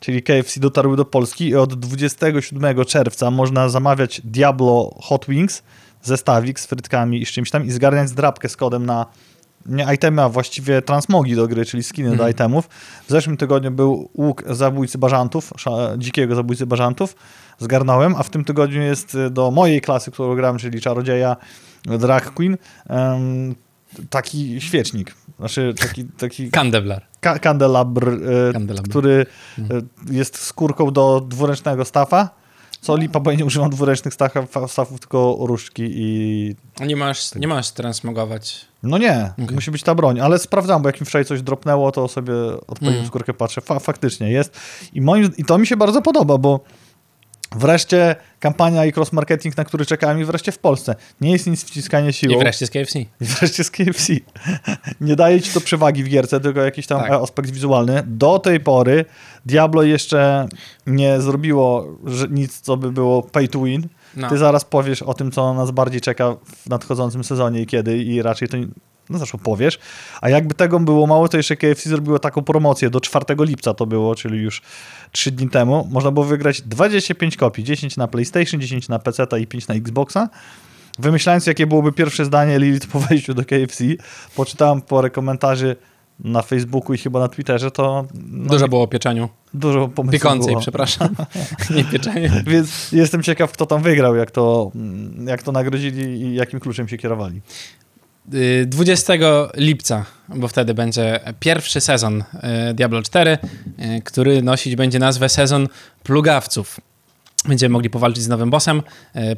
[0.00, 5.62] czyli KFC, dotarły do Polski i od 27 czerwca można zamawiać Diablo Hot Wings,
[6.02, 9.06] zestawik z frytkami i z czymś tam i zgarniać zdrabkę z kodem na
[9.66, 12.30] nie itemy, a właściwie transmogi do gry, czyli skiny do Mhm.
[12.30, 12.68] itemów.
[13.06, 15.52] W zeszłym tygodniu był łuk zabójcy bażantów,
[15.98, 17.16] dzikiego zabójcy bażantów,
[17.58, 21.36] zgarnąłem, a w tym tygodniu jest do mojej klasy, którą gram, czyli czarodzieja
[21.84, 22.56] Drag Queen,
[22.88, 23.54] em,
[24.10, 25.14] taki świecznik.
[25.38, 27.06] Znaczy taki, taki Kandeblar.
[27.20, 28.88] ka- kandelabr, e, Kandelabr.
[28.88, 29.26] który
[29.58, 29.62] e,
[30.10, 32.30] jest skórką do dwuręcznego stafa.
[32.80, 36.56] Co lipa, bo ja nie używam dwuręcznych stafa- stafów, tylko różdżki i...
[36.86, 38.66] Nie masz, nie masz transmogować.
[38.82, 39.54] No nie, Okej.
[39.54, 42.32] musi być ta broń, ale sprawdzam, bo jak mi wczoraj coś dropnęło, to sobie
[42.66, 43.06] odpowiednią Mhm.
[43.06, 43.60] skórkę patrzę.
[43.60, 44.56] Fa faktycznie jest.
[44.92, 46.60] I, moim, I to mi się bardzo podoba, bo
[47.54, 50.94] wreszcie kampania i cross-marketing, na który czekałem i wreszcie w Polsce.
[51.20, 52.34] Nie jest nic wciskanie siłą.
[52.34, 52.98] I wreszcie z KFC.
[52.98, 54.12] I wreszcie z KFC.
[55.00, 57.10] Nie daje ci to przewagi w gierce, tylko jakiś tam Tak.
[57.10, 58.02] aspekt wizualny.
[58.06, 59.04] Do tej pory
[59.46, 60.48] Diablo jeszcze
[60.86, 61.86] nie zrobiło
[62.30, 63.88] nic, co by było pay to win.
[64.16, 64.28] No.
[64.28, 68.22] Ty zaraz powiesz o tym, co nas bardziej czeka w nadchodzącym sezonie i kiedy i
[68.22, 68.56] raczej to
[69.10, 69.78] no zresztą powiesz.
[70.20, 73.86] A jakby tego było mało, to jeszcze KFC zrobiło taką promocję do 4 lipca to
[73.86, 74.62] było, czyli już
[75.12, 75.88] 3 dni temu.
[75.90, 80.28] Można było wygrać 25 kopii, 10 na PlayStation, 10 na PC i 5 na Xboxa.
[80.98, 83.84] Wymyślając, jakie byłoby pierwsze zdanie Lilith po wejściu do KFC,
[84.36, 85.76] poczytałem parę komentarzy
[86.20, 89.28] na Facebooku i chyba na Twitterze, to no, Dużo było o pieczeniu.
[89.54, 90.60] dużo pomysłów Piekącej, było.
[90.60, 91.08] przepraszam.
[91.76, 92.42] nie pieczenie.
[92.46, 94.70] Więc jestem ciekaw, kto tam wygrał, jak to,
[95.24, 97.40] jak to nagrodzili i jakim kluczem się kierowali.
[98.34, 99.12] Y, 20
[99.56, 102.24] lipca, bo wtedy będzie pierwszy sezon
[102.70, 103.38] y, Diablo 4,
[103.98, 105.68] y, który nosić będzie nazwę sezon
[106.02, 106.80] plugawców.
[107.48, 108.82] Będziemy mogli powalczyć z nowym bossem.
[109.16, 109.36] Y,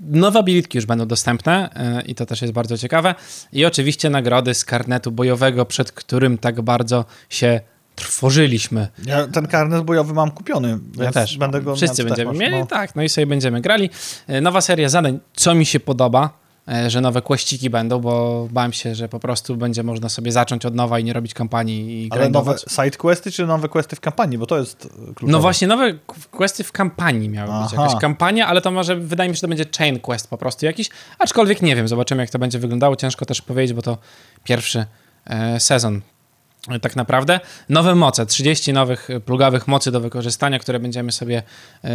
[0.00, 3.14] Nowe abilitki już będą dostępne y, i to też jest bardzo ciekawe.
[3.52, 7.60] I oczywiście nagrody z karnetu bojowego, przed którym tak bardzo się
[7.94, 8.88] trwożyliśmy.
[9.06, 11.38] Ja ten karnet bojowy mam kupiony, więc Ja też.
[11.38, 12.66] będę go Wszyscy będziemy masz, mieli, no.
[12.66, 13.90] tak, no i sobie będziemy grali.
[14.42, 16.41] Nowa seria zadań, co mi się podoba,
[16.86, 20.74] że nowe kłeściki będą, bo bałem się, że po prostu będzie można sobie zacząć od
[20.74, 22.64] nowa i nie robić kampanii i Ale nowe grindować.
[22.84, 25.32] side questy, czy nowe questy w kampanii, bo to jest e, kluczowe.
[25.32, 25.94] No właśnie, nowe
[26.30, 27.72] questy w kampanii miały być.
[27.74, 27.82] Aha.
[27.82, 30.66] Jakaś kampania, ale to może, wydaje mi się, że to będzie chain quest po prostu
[30.66, 32.96] jakiś, aczkolwiek nie wiem, zobaczymy jak to będzie wyglądało.
[32.96, 33.98] Ciężko też powiedzieć, bo to
[34.44, 34.86] pierwszy
[35.26, 36.00] e, sezon e,
[36.82, 37.40] tak naprawdę.
[37.68, 41.42] Nowe moce, 30 nowych e, plugawych mocy do wykorzystania, które będziemy sobie
[41.84, 41.90] e,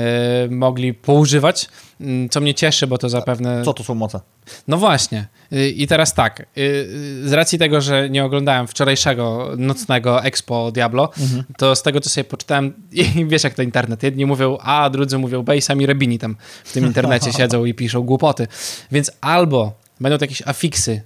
[0.50, 1.70] mogli poużywać,
[2.02, 3.64] Mm, co mnie cieszy, bo to zapewne...
[3.66, 4.20] Co to są moce?
[4.68, 5.28] No właśnie.
[5.54, 10.72] Y, I teraz tak, y, y, z racji tego, że nie oglądałem wczorajszego nocnego Expo
[10.72, 11.44] Diablo, Mhm.
[11.58, 15.18] to z tego, co sobie poczytałem, i wiesz jak to internet, jedni mówią A, drudzy
[15.18, 18.48] mówią B i sami Rebini tam w tym internecie siedzą i piszą głupoty.
[18.92, 21.02] Więc albo będą to jakieś afiksy y,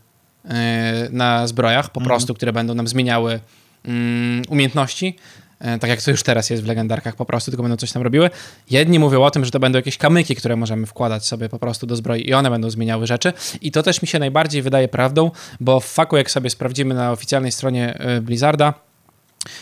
[1.10, 2.06] na zbrojach, po Mhm.
[2.10, 3.40] prostu, które będą nam zmieniały
[3.86, 5.16] mm, umiejętności,
[5.60, 8.02] e, tak jak to już teraz jest w legendarkach po prostu, tylko będą coś tam
[8.02, 8.30] robiły.
[8.70, 11.88] Jedni mówią o tym, że to będą jakieś kamyki, które możemy wkładać sobie po prostu
[11.88, 13.34] do zbroi i one będą zmieniały rzeczy.
[13.62, 17.12] I to też mi się najbardziej wydaje prawdą, bo w faku, jak sobie sprawdzimy na
[17.12, 18.74] oficjalnej stronie e, Blizzarda,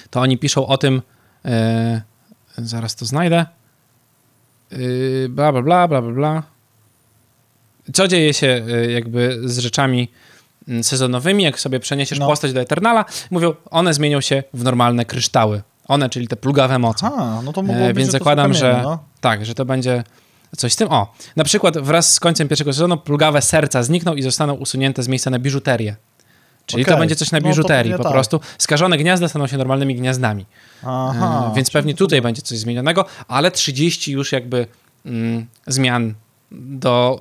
[0.10, 1.02] to oni piszą o tym,
[1.46, 2.02] e,
[2.58, 3.46] zaraz to znajdę,
[4.72, 4.78] e,
[5.30, 6.44] bla, bla, bla, bla, bla, bla.
[7.94, 10.12] Co dzieje się e, jakby z rzeczami
[10.82, 12.28] sezonowymi, jak sobie przeniesiesz No.
[12.28, 15.62] postać do Eternala, mówią, one zmienią się w normalne kryształy.
[15.88, 17.06] One, czyli te plugawe moce.
[17.08, 19.00] A, no to mogło E, być, więc to zakładam, że No.
[19.22, 20.04] tak, że to będzie
[20.58, 20.92] coś z tym.
[20.92, 25.08] O, na przykład wraz z końcem pierwszego sezonu plugawe serca znikną i zostaną usunięte z
[25.08, 25.96] miejsca na biżuterię.
[26.66, 27.00] Czyli to Okej.
[27.00, 28.14] będzie coś na No to biżuterii pewnie po tak.
[28.14, 28.40] prostu.
[28.58, 30.46] Skażone gniazda staną się normalnymi gniazdami.
[30.84, 31.50] Aha.
[31.52, 34.68] E, więc pewnie tutaj będzie coś zmienionego, ale 30 już jakby
[35.06, 36.14] mm, zmian
[36.52, 37.20] do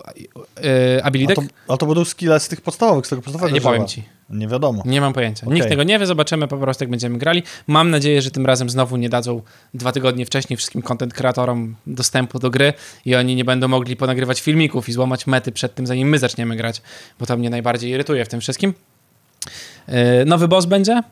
[0.64, 1.36] e, A abilitek.
[1.36, 4.02] to, a to będą skille z tych podstawowych, z tego podstawowego Nie powiem ci.
[4.30, 4.82] Nie wiadomo.
[4.86, 5.46] Nie mam pojęcia.
[5.46, 5.54] Okej.
[5.54, 7.42] Nikt tego nie wie, zobaczymy po prostu, jak będziemy grali.
[7.66, 9.42] Mam nadzieję, że tym razem znowu nie dadzą
[9.74, 12.72] dwa tygodnie wcześniej wszystkim content kreatorom dostępu do gry
[13.04, 16.56] i oni nie będą mogli ponagrywać filmików i złamać mety przed tym, zanim my zaczniemy
[16.56, 16.82] grać,
[17.20, 18.74] bo to mnie najbardziej irytuje w tym wszystkim.
[19.88, 19.94] Yy,
[20.26, 21.02] Nowy boss będzie.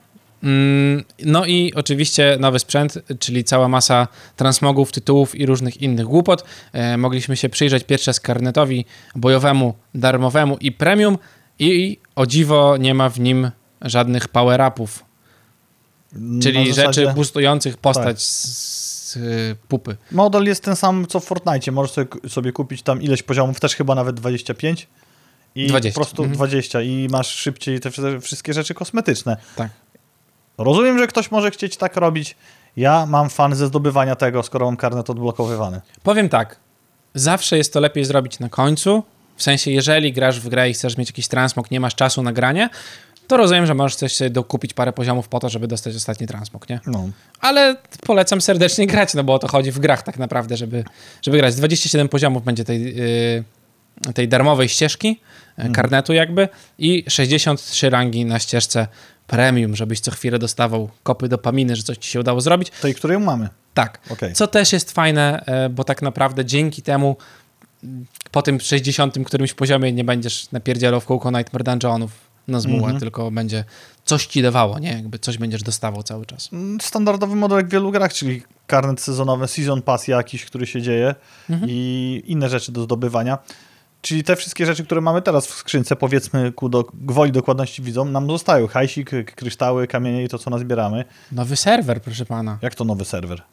[0.42, 6.44] Mm, No i oczywiście nowy sprzęt, czyli cała masa transmogów, tytułów i różnych innych głupot.
[6.72, 11.18] E, Mogliśmy się przyjrzeć pierwszy raz karnetowi bojowemu, darmowemu i premium
[11.58, 13.50] i o dziwo nie ma w nim
[13.82, 15.04] żadnych power-upów,
[16.42, 18.20] czyli zasadzie rzeczy boostujących postać tak.
[18.20, 18.76] z,
[19.12, 19.96] z y, pupy.
[20.12, 21.72] Model jest ten sam, co w Fortnite.
[21.72, 24.88] Możesz sobie, kupić tam ileś poziomów, też chyba nawet 25.
[25.54, 25.94] I 20.
[26.00, 26.36] po prostu Mhm.
[26.36, 29.36] 20 i masz szybciej te wszy- wszystkie rzeczy kosmetyczne.
[29.56, 29.70] Tak.
[30.58, 32.36] Rozumiem, że ktoś może chcieć tak robić.
[32.76, 35.80] Ja mam fan ze zdobywania tego, skoro mam karnet odblokowywany.
[36.02, 36.56] Powiem tak,
[37.14, 39.02] zawsze jest to lepiej zrobić na końcu,
[39.36, 42.32] w sensie jeżeli grasz w grę i chcesz mieć jakiś transmog, nie masz czasu na
[42.32, 42.68] granie,
[43.26, 46.68] to rozumiem, że możesz coś sobie dokupić parę poziomów po to, żeby dostać ostatni transmog,
[46.68, 46.80] nie?
[46.86, 47.08] No.
[47.40, 50.84] Ale polecam serdecznie grać, no bo o to chodzi w grach tak naprawdę, żeby,
[51.22, 51.54] żeby grać.
[51.54, 55.20] 27 poziomów będzie tej, yy, tej darmowej ścieżki,
[55.58, 58.86] yy, karnetu jakby i 63 rangi na ścieżce
[59.26, 62.70] premium, żebyś co chwilę dostawał kopy dopaminy, że coś ci się udało zrobić.
[62.70, 63.48] Tej, której mamy.
[63.74, 63.98] Tak.
[64.10, 64.32] Okej.
[64.34, 67.16] Co też jest fajne, e, bo tak naprawdę dzięki temu
[67.84, 72.10] m, po tym 60 którymś poziomie nie będziesz napierdzielał w kółko Nightmare Dungeonów
[72.48, 73.00] na zmułę, Mhm.
[73.00, 73.64] tylko będzie
[74.04, 74.92] coś ci dawało, nie?
[74.92, 76.48] Jakby coś będziesz dostawał cały czas.
[76.52, 80.82] Mm, Standardowy model jak w wielu grach, czyli karnet sezonowy, season pass jakiś, który się
[80.82, 81.14] dzieje
[81.50, 81.70] Mhm.
[81.70, 83.38] i inne rzeczy do zdobywania.
[84.06, 88.04] Czyli te wszystkie rzeczy, które mamy teraz w skrzynce, powiedzmy ku do, gwoli dokładności widzą,
[88.04, 88.66] nam zostają.
[88.66, 91.04] Hajsik, kryształy, kamienie i to, co nazbieramy.
[91.32, 92.58] Nowy serwer, proszę pana.
[92.62, 93.38] Jak to nowy serwer?
[93.38, 93.44] To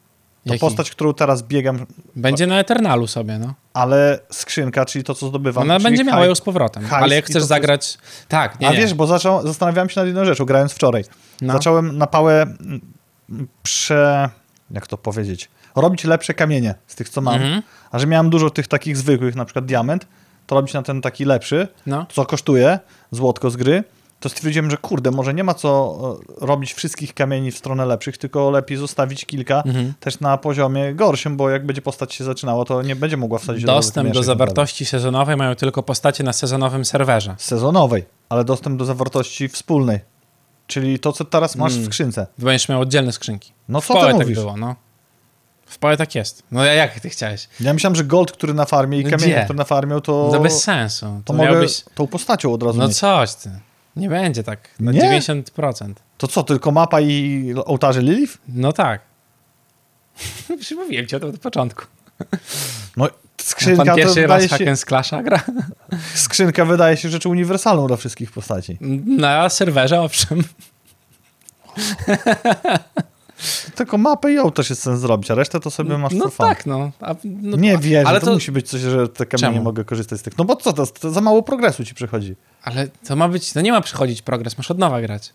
[0.52, 0.60] Jaki?
[0.60, 1.86] postać, którą teraz biegam,
[2.16, 3.54] Będzie na Eternalu sobie, no.
[3.72, 5.62] ale skrzynka, czyli to, co zdobywam.
[5.62, 6.86] Ona będzie miała ją z powrotem.
[6.90, 7.98] Ale jak chcesz to, zagrać...
[8.28, 8.78] Tak, nie, A nie.
[8.78, 11.04] wiesz, bo zaczął, zastanawiałem się nad jedną rzeczą, grając wczoraj.
[11.42, 11.52] No.
[11.52, 12.46] Zacząłem na pałę
[13.62, 14.28] prze...
[14.70, 15.50] jak to powiedzieć?
[15.76, 17.34] Robić lepsze kamienie z tych, co mam.
[17.34, 17.62] Mhm.
[17.90, 20.06] A że miałem dużo tych takich zwykłych, na przykład diament,
[20.46, 22.06] to robić na ten taki lepszy, No.
[22.12, 22.78] co kosztuje,
[23.10, 23.84] złotko z gry,
[24.20, 25.98] to stwierdziłem, że kurde, może nie ma co
[26.42, 29.92] e, robić wszystkich kamieni w stronę lepszych, tylko lepiej zostawić kilka Mhm.
[30.00, 33.64] też na poziomie gorszym, bo jak będzie postać się zaczynała, to nie będzie mogła wsadzić
[33.64, 34.26] Dostęp do naprawdę.
[34.26, 37.34] zawartości sezonowej mają tylko postacie na sezonowym serwerze.
[37.38, 40.00] Sezonowej, ale dostęp do zawartości wspólnej.
[40.66, 41.86] Czyli to, co teraz masz w Mm.
[41.86, 42.26] skrzynce.
[42.38, 43.52] Będziesz miał oddzielne skrzynki.
[43.68, 44.38] No W co Poe tak mówisz?
[44.38, 44.74] było, no.
[45.74, 46.42] W tak jest.
[46.50, 47.48] No ja jak ty chciałeś?
[47.60, 50.40] Ja myślałem, że gold, który na farmie i No kamienie, które na farmią, to, No
[50.40, 51.06] bez sensu.
[51.06, 51.82] To, to mogę miałbyś...
[51.94, 52.98] tą postacią od razu No mieć.
[52.98, 53.50] coś ty.
[53.96, 54.68] Nie będzie tak.
[54.80, 55.20] Na Nie?
[55.20, 55.92] 90%.
[56.18, 58.38] To co, tylko mapa i ołtarze Lilith?
[58.48, 59.00] No tak.
[60.58, 61.84] Już mówiłem ci o tym od początku.
[62.96, 63.08] No,
[63.40, 65.42] skrzynka pan to pierwszy wydaje raz się, Hack Slasha gra?
[66.14, 68.78] skrzynka wydaje się rzeczą uniwersalną dla wszystkich postaci.
[69.06, 70.44] Na serwerze owszem.
[73.74, 76.90] Tylko mapę i ołtarz jest sens zrobić, a resztę to sobie masz No tak, no.
[77.00, 79.64] A, no Nie wierzę, ale to, to, musi być coś, że te kamienie Czemu?
[79.64, 80.38] mogę korzystać z tych.
[80.38, 82.36] No bo co, to, to za mało progresu ci przychodzi.
[82.62, 85.32] Ale to ma być, to nie ma przychodzić progres, masz od nowa grać.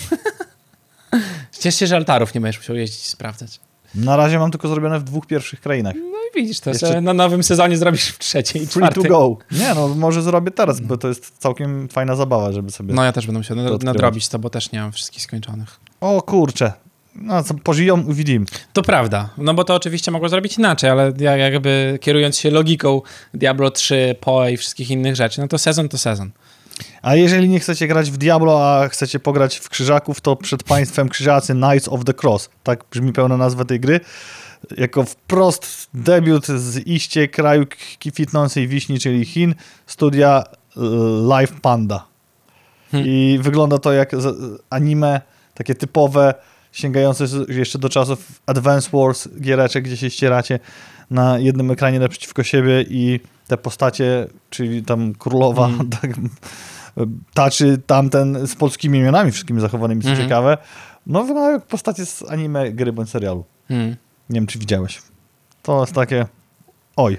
[1.60, 3.60] Ciesz się, że altarów nie będziesz musiał jeździć i sprawdzać.
[3.94, 5.94] Na razie mam tylko zrobione w dwóch pierwszych krainach.
[5.94, 9.36] No i widzisz, to Jeszcze- na nowym sezonie zrobisz w trzeciej Free to go.
[9.50, 12.94] Nie, no może zrobię teraz, bo to jest całkiem fajna zabawa, żeby sobie...
[12.94, 15.80] No ja też będę musiał nadrobić to, bo też nie mam wszystkich skończonych.
[16.00, 16.72] O kurczę.
[17.20, 18.46] No co, pożyją, uwidzimy.
[18.72, 23.02] To prawda, no bo to oczywiście mogło zrobić inaczej, ale ja jakby kierując się logiką
[23.34, 26.30] Diablo 3, PoE i wszystkich innych rzeczy, no to sezon to sezon.
[27.02, 31.08] A jeżeli nie chcecie grać w Diablo, a chcecie pograć w Krzyżaków, to przed państwem
[31.08, 32.50] Krzyżacy Knights of the Cross.
[32.62, 34.00] Tak brzmi pełna nazwa tej gry.
[34.76, 37.66] Jako wprost debiut z iście kraju
[37.98, 39.54] kwitnącej wiśni, czyli Chin,
[39.86, 40.80] studia e,
[41.28, 42.06] Live Panda.
[42.90, 43.08] Hmm.
[43.10, 44.12] I wygląda to jak
[44.70, 45.20] anime,
[45.54, 46.34] takie typowe,
[46.72, 50.58] sięgające jeszcze do czasów Advance Wars giereczek, gdzie się ścieracie
[51.10, 55.90] na jednym ekranie naprzeciwko siebie i te postacie, czyli tam królowa, Mm.
[56.00, 56.10] tak,
[57.34, 60.28] ta czy tamten z polskimi imionami wszystkimi zachowanymi, co Mhm.
[60.28, 60.58] ciekawe,
[61.06, 63.44] no wyglądają jak postacie z anime, gry bądź serialu.
[63.68, 63.96] Hmm.
[64.30, 65.02] Nie wiem, czy widziałeś.
[65.62, 66.26] To jest takie...
[66.96, 67.16] Oj.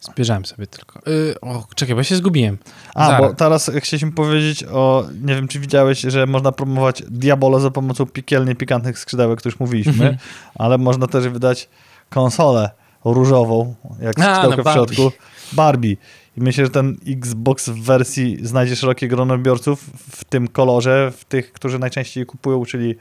[0.00, 1.00] Zbierzałem sobie tylko.
[1.06, 2.58] Yy, o, czekaj, bo ja się zgubiłem.
[2.94, 3.20] A, Zaraz.
[3.20, 5.04] bo teraz chcieliśmy powiedzieć o...
[5.22, 9.60] Nie wiem, czy widziałeś, że można promować Diabolo za pomocą piekielnie pikantnych skrzydełek, to już
[9.60, 10.16] mówiliśmy, Mhm.
[10.54, 11.68] ale można też wydać
[12.10, 12.70] konsolę
[13.04, 14.94] różową, jak A, skrzydełka no w Barbie.
[14.96, 15.18] środku.
[15.52, 15.96] Barbie.
[16.36, 21.24] I myślę, że ten Xbox w wersji znajdzie szerokie grono odbiorców w tym kolorze, w
[21.24, 22.94] tych, którzy najczęściej kupują, czyli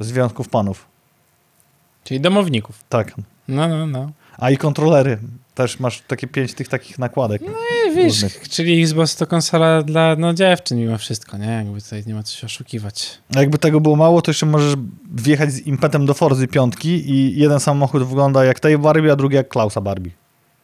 [0.00, 0.86] Związków Panów.
[2.04, 2.84] Czyli domowników.
[2.88, 3.12] Tak.
[3.48, 4.10] No, no, no.
[4.38, 5.18] A i kontrolery.
[5.58, 7.42] Też masz takie pięć tych takich nakładek.
[7.42, 8.48] I wiesz, Różnych.
[8.48, 11.46] czyli Xbox to konsola dla no, dziewczyn mimo wszystko, nie?
[11.46, 13.18] Jakby tutaj nie ma co się oszukiwać.
[13.36, 14.74] A jakby tego było mało, to jeszcze możesz
[15.14, 19.36] wjechać z impetem do Forzy piątki i jeden samochód wygląda jak tej Barbie, a drugi
[19.36, 20.10] jak Klausa Barbie.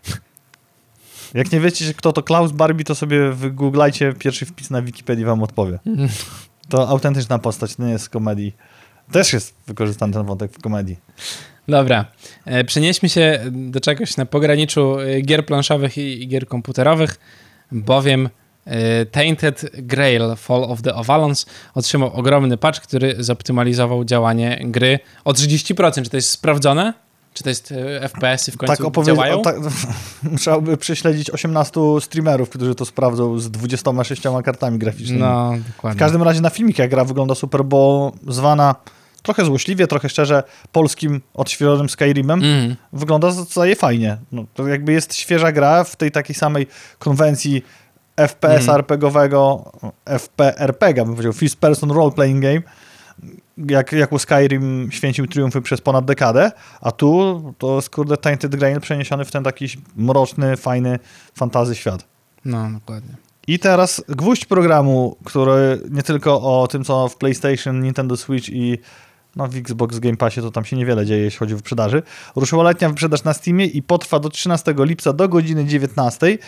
[1.35, 5.43] Jak nie wiecie, kto to Klaus Barbie, to sobie wygooglajcie, pierwszy wpis na Wikipedii wam
[5.43, 5.79] odpowie.
[6.69, 8.55] To autentyczna postać, to nie jest z komedii.
[9.13, 10.97] Też jest wykorzystany ten wątek w komedii.
[11.69, 12.05] Dobra,
[12.45, 17.19] e, przenieśmy się do czegoś na pograniczu e, gier planszowych i, gier komputerowych,
[17.73, 18.29] bowiem
[18.67, 25.33] e, Tainted Grail Fall of the Avalons otrzymał ogromny patch, który zoptymalizował działanie gry o
[25.33, 26.03] 30%.
[26.03, 26.95] Czy to jest sprawdzone?
[27.35, 29.41] Czy to jest FPS-y w końcu Tak działają?
[29.41, 29.57] o, tak,
[30.39, 35.21] trzeba by prześledzić 18 streamerów, którzy to sprawdzą z 26 kartami graficznymi.
[35.21, 35.99] No, W dokładnie.
[35.99, 38.75] każdym razie na filmikach gra wygląda super, bo zwana
[39.25, 42.77] trochę złośliwie, trochę szczerze polskim odświeżonym Skyrimem Mm.
[42.93, 44.17] wygląda zaje fajnie.
[44.33, 46.67] No, to jakby jest świeża gra w tej takiej samej
[46.99, 47.63] konwencji
[48.17, 48.77] FPS Mhm.
[48.81, 49.73] RPGowego,
[50.07, 52.63] FPRPG, bym powiedział, First Person Role Playing Game,
[53.57, 58.57] jak, jak u Skyrim święcił triumfy przez ponad dekadę, a tu to jest kurde Tainted
[58.57, 60.99] Grail przeniesiony w ten taki mroczny, fajny
[61.35, 62.05] fantazy świat.
[62.45, 63.15] No, dokładnie.
[63.47, 68.79] I teraz gwóźdź programu, który nie tylko o tym, co w PlayStation, Nintendo Switch i
[69.37, 72.03] no, w Xbox Game Passie to tam się niewiele dzieje, jeśli chodzi o wyprzedaży.
[72.37, 76.39] Ruszyła letnia wyprzedaż na Steamie i potrwa do 13 lipca do godziny 19.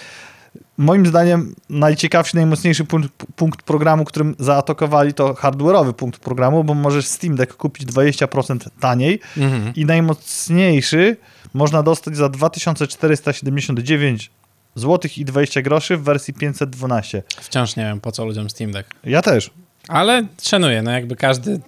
[0.79, 7.07] Moim zdaniem najciekawszy, najmocniejszy punkt, punkt programu, którym zaatakowali to hardware'owy punkt programu, bo możesz
[7.07, 9.75] Steam Deck kupić 20% taniej Mhm.
[9.75, 11.17] i najmocniejszy
[11.55, 14.31] można dostać za 2479
[14.75, 17.23] zł i 20 groszy w wersji 512.
[17.41, 18.91] Wciąż nie wiem, po co ludziom Steam Deck.
[19.05, 19.51] Ja też.
[19.89, 21.61] Ale szanuję, no jakby każdy...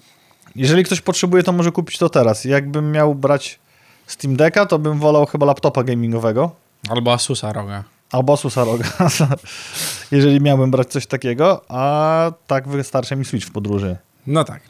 [0.59, 2.44] Jeżeli ktoś potrzebuje, to może kupić to teraz.
[2.44, 3.59] Jakbym miał brać
[4.07, 6.51] Steam Decka, to bym wolał chyba laptopa gamingowego
[6.88, 7.85] Albo Asusa roga.
[8.12, 8.85] albo Asusa Roga.
[10.12, 13.97] Jeżeli miałbym brać coś takiego, a tak wystarczy mi Switch w podróży.
[14.27, 14.61] No tak.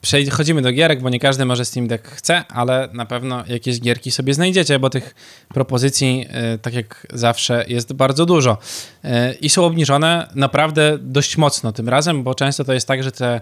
[0.00, 4.10] Przechodzimy do gierek, bo nie każdy może Steam Deck chce, ale na pewno jakieś gierki
[4.10, 5.14] sobie znajdziecie, bo tych
[5.48, 8.58] propozycji, y, tak jak zawsze, jest bardzo dużo.
[9.04, 9.08] Y,
[9.40, 13.40] I są obniżone naprawdę dość mocno tym razem, bo często to jest tak, że te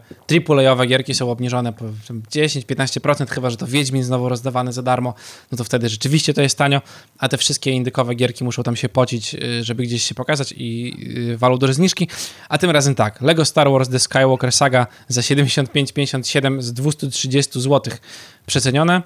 [0.48, 1.84] AAA-owe gierki są obniżone po
[2.30, 5.14] 10-15%, chyba że to Wiedźmin znowu rozdawany za darmo,
[5.52, 6.80] no to wtedy rzeczywiście to jest tanio,
[7.18, 10.96] a te wszystkie indykowe gierki muszą tam się pocić, y, żeby gdzieś się pokazać i
[11.36, 12.08] walą duże zniżki.
[12.48, 15.22] A tym razem tak, Lego Star Wars The Skywalker Saga za
[16.30, 17.94] 75,57 z 230 zł
[18.46, 19.02] przecenione.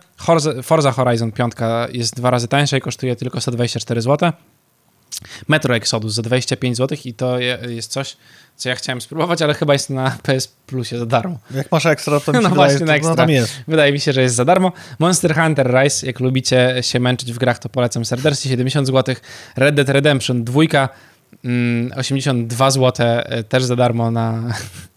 [0.63, 1.53] Forza, Horizon 5
[1.93, 4.33] jest dwa razy tańsza i kosztuje tylko 124 zł.
[5.49, 8.17] Metro Exodus za 25 zł i to je- jest coś,
[8.57, 11.39] co ja chciałem spróbować, ale chyba jest na PS Plusie za darmo.
[11.55, 13.15] Jak masz ekstra, to mi się No wydaje, właśnie, na no, ekstra.
[13.17, 13.53] tam jest.
[13.69, 14.73] Wydaje mi się, że jest za darmo.
[14.99, 18.51] Monster Hunter Rise, jak lubicie się męczyć w grach, to polecam serdecznie.
[18.51, 19.15] 70 zł.
[19.57, 20.89] Red Dead Redemption 2,
[21.45, 23.07] mm, 82 zł,
[23.49, 24.43] też za darmo na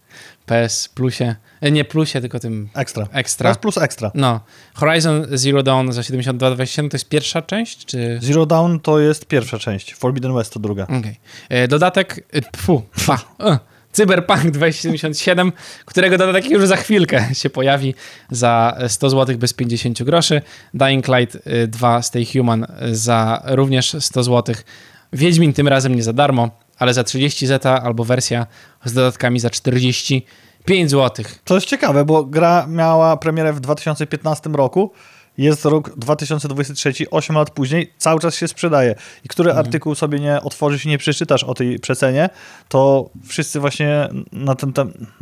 [0.48, 1.34] PS Plusie.
[1.60, 3.06] E, Nie Plusie, tylko tym Ekstra.
[3.12, 3.50] ekstra.
[3.50, 4.10] Raz plus ekstra.
[4.14, 4.40] No.
[4.74, 8.18] Horizon Zero Dawn za 72,27 to jest pierwsza część, czy...
[8.22, 10.82] Zero Dawn to jest pierwsza część, Forbidden West to druga.
[10.84, 11.20] Okej.
[11.48, 13.18] E, Dodatek, e, pfu, fa,
[13.92, 15.52] Cyberpunk 2077,
[15.84, 17.94] którego dodatek już za chwilkę się pojawi
[18.30, 20.42] za 100 zł bez 50 groszy.
[20.74, 24.54] Dying Light e, 2 Stay Human za również 100 zł.
[25.12, 28.46] Wiedźmin tym razem nie za darmo, ale za 30 zeta albo wersja
[28.84, 31.24] z dodatkami za 45 zł.
[31.44, 34.92] To jest ciekawe, bo gra miała premierę w 2015 roku,
[35.38, 38.94] jest rok 2023, 8 lat później, cały czas się sprzedaje.
[39.24, 39.66] I który Mhm.
[39.66, 42.30] artykuł sobie nie otworzysz i nie przeczytasz o tej przecenie,
[42.68, 44.72] to wszyscy właśnie na ten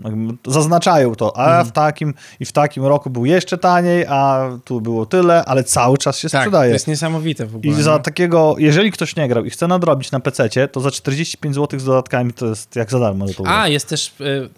[0.04, 1.36] jakby zaznaczają to.
[1.36, 1.66] A Mhm.
[1.66, 5.98] w takim i w takim roku był jeszcze taniej, a tu było tyle, ale cały
[5.98, 6.72] czas się Tak, to sprzedaje.
[6.72, 7.72] jest niesamowite w ogóle.
[7.78, 11.54] I za takiego, jeżeli ktoś nie grał i chce nadrobić na PC, to za 45
[11.54, 13.26] zł z dodatkami to jest jak za darmo.
[13.36, 14.12] To A, jest też...
[14.20, 14.48] y,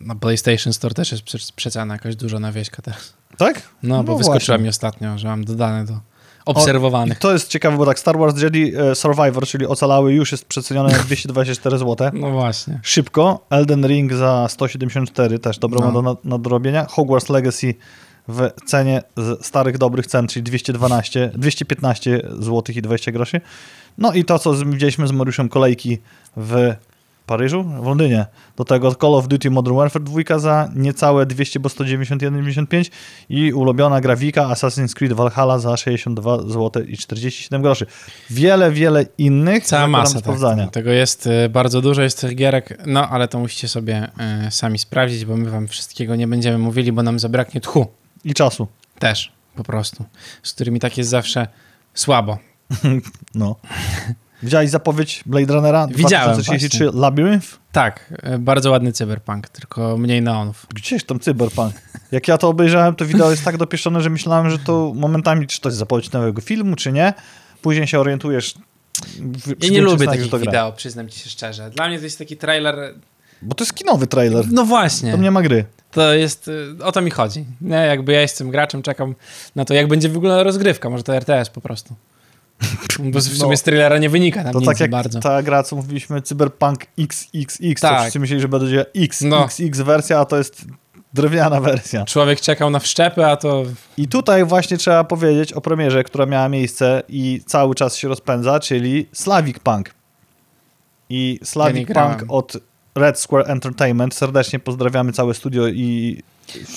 [0.00, 3.12] Na PlayStation Store też jest prze- przecena jakaś duża nawieźka teraz.
[3.36, 3.62] Tak?
[3.82, 4.62] No, bo No wyskoczyła właśnie.
[4.64, 5.92] mi ostatnio, że mam dodane do
[6.46, 7.18] obserwowanych.
[7.18, 10.44] I to jest ciekawe, bo tak Star Wars Jedi e, Survivor, czyli Ocalały, już jest
[10.44, 12.10] przecenione na 224 zł.
[12.20, 12.80] No właśnie.
[12.82, 15.86] Szybko.11Ring za 174, też dobro No.
[15.86, 16.86] ma do nad- nadrobienia.
[16.90, 17.74] Hogwarts Legacy
[18.28, 23.40] w cenie z starych, dobrych cen, czyli 212, 215 zł i 20 groszy.
[23.98, 25.98] No i to, co widzieliśmy z Mariuszem kolejki
[26.36, 26.74] w
[27.26, 28.26] Paryżu, w Londynie.
[28.56, 32.90] Do tego Call of Duty Modern Warfare 2 za niecałe 200, bo 191,95
[33.28, 37.86] i ulubiona grafika Assassin's Creed Valhalla za 62 zł i 47 groszy.
[38.30, 39.64] Wiele, wiele innych.
[39.64, 40.18] Cała masa.
[40.18, 40.64] sprawdzania.
[40.64, 44.08] Tak, tego jest y, bardzo dużo, jest tych gierek, no ale to musicie sobie
[44.48, 47.86] y, sami sprawdzić, bo my wam wszystkiego nie będziemy mówili, bo nam zabraknie tchu.
[48.24, 48.68] I czasu.
[48.98, 50.04] Też, po prostu.
[50.42, 51.46] Z którymi tak jest zawsze
[51.94, 52.38] słabo.
[53.34, 53.56] No.
[54.44, 57.46] Widziałeś zapowiedź Blade Runnera Widziałem, 2033 Labyrinth?
[57.72, 60.66] Tak, y, bardzo ładny cyberpunk, tylko mniej neonów.
[60.74, 61.74] Gdzieś tam cyberpunk.
[62.12, 65.60] Jak ja to obejrzałem, to wideo jest tak dopieszczone, że myślałem, że to momentami czy
[65.60, 67.12] to jest zapowiedź nowego filmu, czy nie.
[67.62, 68.54] Później się orientujesz.
[69.18, 70.38] W, Ja nie lubię takich gra.
[70.38, 71.70] wideo, przyznam ci się szczerze.
[71.70, 72.94] Dla mnie to jest taki trailer...
[73.42, 74.44] Bo to jest kinowy trailer.
[74.52, 75.10] No właśnie.
[75.12, 75.64] To nie ma gry.
[75.90, 77.44] To jest, y, o to mi chodzi.
[77.60, 79.14] Nie, jakby ja jestem graczem, czekam
[79.56, 81.94] na to, jak będzie wyglądała rozgrywka, może to RTS po prostu.
[83.12, 83.56] Bo w sumie No.
[83.56, 85.20] z trailera nie wynika tam To tak jak bardzo.
[85.20, 88.00] ta gra, co mówiliśmy, Cyberpunk XXX, to Tak.
[88.00, 89.44] wszyscy myśleli, że będzie X, No.
[89.44, 90.64] XX wersja, a to jest
[91.14, 92.04] drewniana wersja.
[92.04, 93.62] Człowiek czekał na wszczepy, a to
[93.96, 98.60] I tutaj właśnie trzeba powiedzieć o premierze, która miała miejsce i cały czas się rozpędza,
[98.60, 99.94] czyli Slavic Punk.
[101.10, 102.18] I Ja Slavic grałem.
[102.18, 102.56] Punk od
[102.94, 104.14] Red Square Entertainment.
[104.14, 106.22] Serdecznie pozdrawiamy całe studio i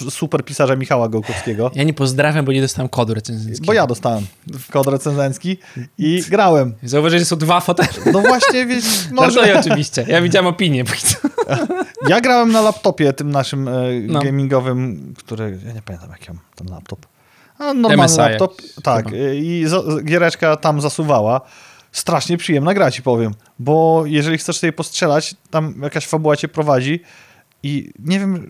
[0.10, 1.72] super pisarza Michała Gołkowskiego.
[1.76, 3.66] Ja nie pozdrawiam, bo nie dostałem kodu recenzenckiego.
[3.66, 4.26] Bo ja dostałem
[4.72, 5.58] kod recenzencki
[5.98, 6.74] i grałem.
[6.84, 7.90] Zauważyłeś, że są dwa fotele.
[8.14, 9.40] No właśnie, wiesz, Może...
[9.40, 9.60] może...
[9.60, 10.06] oczywiście.
[10.08, 10.84] Ja widziałem opinię.
[12.08, 13.74] Ja grałem na laptopie tym naszym e,
[14.08, 14.20] No.
[14.20, 17.06] gamingowym, który, ja nie pamiętam jaki mam ten laptop.
[17.60, 19.06] A normalny MSI laptop, tak.
[19.06, 19.18] chyba.
[19.18, 19.66] e, I
[20.04, 21.42] giereczka tam zasuwała.
[21.92, 27.00] Strasznie przyjemna gra ci powiem, bo jeżeli chcesz sobie postrzelać, tam jakaś fabuła cię prowadzi
[27.64, 28.50] i nie wiem,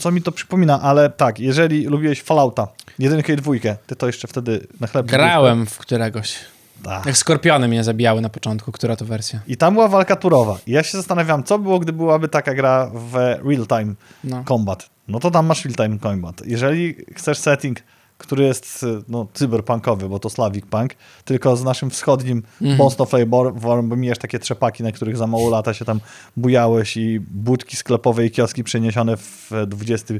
[0.00, 4.28] co mi to przypomina, ale tak, jeżeli lubiłeś Fallouta, jedynkę i dwójkę, ty to jeszcze
[4.28, 6.34] wtedy na chleb Grałem w któregoś.
[6.82, 7.06] Tak.
[7.06, 8.72] Jak skorpiony mnie zabijały na początku.
[8.72, 9.40] Która to wersja?
[9.46, 10.58] I tam była walka turowa.
[10.66, 13.94] I ja się zastanawiam, co było, gdy byłaby taka gra w real-time
[14.24, 14.44] No.
[14.48, 14.90] combat.
[15.08, 16.42] No to tam masz real-time combat.
[16.46, 17.78] Jeżeli chcesz setting,
[18.20, 20.94] który jest no, cyberpunkowy, bo to Slavic Punk,
[21.24, 22.78] tylko z naszym wschodnim Mhm.
[22.78, 26.00] mocno flavorem, bo mijasz takie trzepaki, na których za mało lata się tam
[26.36, 30.14] bujałeś i budki sklepowe i kioski przeniesione w 20,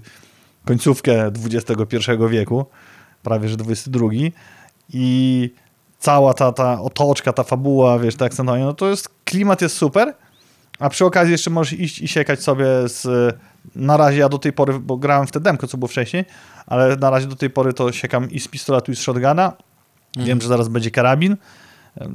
[0.65, 1.97] końcówkę XXI
[2.29, 2.67] wieku,
[3.23, 4.33] prawie że XXI
[4.93, 5.51] i
[5.99, 10.15] cała ta, ta otoczka, ta fabuła, wiesz, akcentowanie, no to jest, klimat jest super,
[10.81, 13.07] a przy okazji jeszcze możesz iść i siekać sobie z...
[13.75, 16.25] Na razie ja do tej pory, bo grałem w te demko, co było wcześniej,
[16.67, 19.53] ale na razie do tej pory to siekam i z pistoletu, i z shotguna.
[20.17, 21.37] Wiem, że zaraz będzie karabin.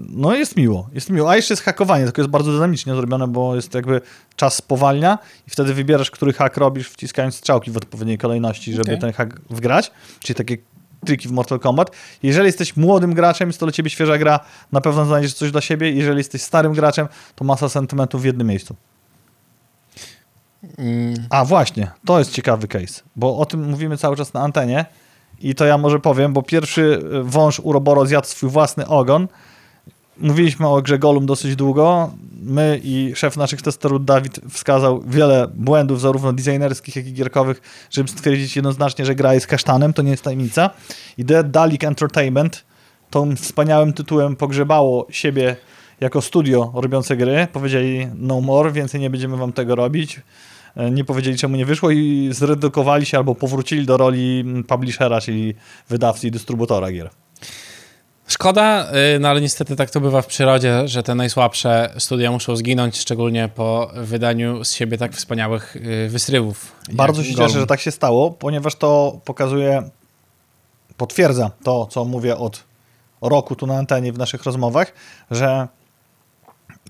[0.09, 1.29] No jest miło, jest miło.
[1.29, 4.01] A jeszcze jest hakowanie, tylko jest bardzo dynamicznie zrobione, bo jest jakby
[4.35, 8.99] czas spowalnia i wtedy wybierasz, który hak robisz, wciskając strzałki w odpowiedniej kolejności, żeby Okej.
[8.99, 10.57] ten hak wgrać, czyli takie
[11.05, 11.91] triki w Mortal Kombat.
[12.23, 14.39] Jeżeli jesteś młodym graczem, jest to dla ciebie świeża gra,
[14.71, 15.91] na pewno znajdziesz coś dla siebie.
[15.91, 18.75] Jeżeli jesteś starym graczem, to masa sentymentów w jednym miejscu.
[20.77, 24.85] Mm, A właśnie, to jest ciekawy case, bo o tym mówimy cały czas na antenie
[25.39, 29.27] i to ja może powiem, bo pierwszy y, wąż Uroboro zjadł swój własny ogon.
[30.17, 32.11] Mówiliśmy o grze Golum dosyć długo.
[32.41, 38.09] My i szef naszych testerów Dawid wskazał wiele błędów, zarówno designerskich, jak i gierkowych, żeby
[38.09, 40.69] stwierdzić jednoznacznie, że gra jest kasztanem, to nie jest tajemnica.
[41.17, 41.43] I The
[41.87, 42.65] Entertainment
[43.09, 45.55] tą wspaniałym tytułem pogrzebało siebie
[45.99, 47.47] jako studio robiące gry.
[47.53, 50.21] Powiedzieli no more, więcej nie będziemy wam tego robić.
[50.75, 55.55] E, Nie powiedzieli czemu nie wyszło i zredukowali się albo powrócili do roli publishera, czyli
[55.89, 57.09] wydawcy i dystrybutora gier.
[58.27, 62.55] Szkoda, y, no ale niestety tak to bywa w przyrodzie, że te najsłabsze studia muszą
[62.55, 66.71] zginąć, szczególnie po wydaniu z siebie tak wspaniałych y, wysrywów.
[66.93, 69.89] Bardzo się cieszę, że tak się stało, ponieważ to pokazuje,
[70.97, 72.63] potwierdza to, co mówię od
[73.21, 74.93] roku tu na antenie w naszych rozmowach,
[75.31, 75.67] że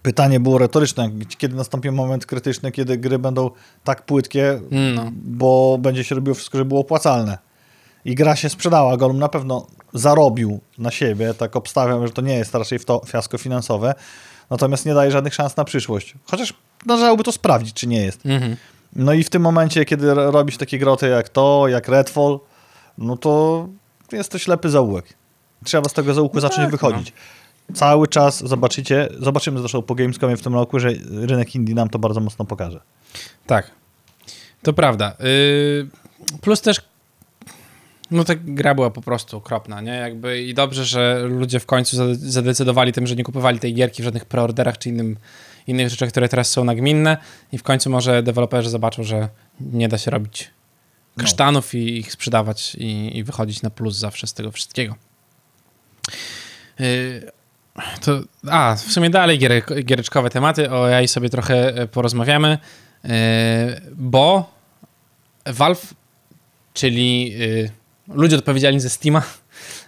[0.02, 3.50] pytanie było retoryczne, kiedy nastąpi moment krytyczny, kiedy gry będą
[3.84, 5.12] tak płytkie, Mm, No.
[5.14, 7.38] bo będzie się robiło wszystko, żeby było opłacalne.
[8.06, 12.34] I gra się sprzedała, Golum na pewno zarobił na siebie, tak obstawiam, że to nie
[12.36, 13.94] jest raczej w to fiasko finansowe,
[14.50, 16.14] natomiast nie daje żadnych szans na przyszłość.
[16.26, 16.54] Chociaż
[16.86, 18.26] należałoby to sprawdzić, czy nie jest.
[18.26, 18.56] Mhm.
[18.96, 22.40] No i w tym momencie, kiedy ro- robisz takie groty jak to, jak Redfall,
[22.98, 23.68] no to
[24.12, 25.06] jest to ślepy zaułek.
[25.64, 27.14] Trzeba z tego zaułku zacząć tak, wychodzić.
[27.74, 32.00] Cały czas zobaczycie, zobaczymy zresztą po Gamescomie w tym roku, że rynek indie nam to
[32.00, 32.82] bardzo mocno pokaże.
[33.48, 33.72] Tak.
[34.62, 35.14] To prawda.
[35.22, 35.88] Y,
[36.42, 36.82] plus też
[38.12, 39.92] no ta gra była po prostu okropna, nie?
[39.92, 44.02] Jakby i dobrze, że ludzie w końcu zade- zadecydowali tym, że nie kupowali tej gierki
[44.02, 45.18] w żadnych preorderach czy innym,
[45.68, 47.18] innych rzeczach, które teraz są nagminne
[47.52, 49.30] i w końcu może deweloperzy zobaczą, że
[49.62, 50.52] nie da się robić
[51.18, 51.22] No.
[51.24, 54.96] kasztanów i ich sprzedawać i, i wychodzić na plus zawsze z tego wszystkiego.
[56.80, 57.32] Y,
[58.02, 58.20] to,
[58.52, 62.58] a, w sumie dalej gier, giereczkowe tematy, o AI sobie trochę e, porozmawiamy,
[63.06, 63.10] y,
[63.96, 64.54] bo
[65.46, 65.94] Valve,
[66.74, 67.72] czyli y,
[68.08, 69.24] ludzie odpowiedzialni za Steama,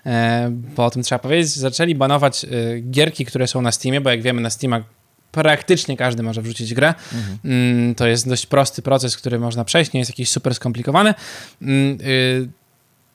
[0.05, 4.09] e, bo o tym trzeba powiedzieć, zaczęli banować y, gierki, które są na Steamie, bo
[4.09, 4.84] jak wiemy na Steama
[5.32, 6.93] praktycznie każdy może wrzucić grę.
[7.45, 11.13] Mm, To jest dość prosty proces, który można przejść, nie jest jakiś super skomplikowany.
[11.61, 12.49] Mm, y,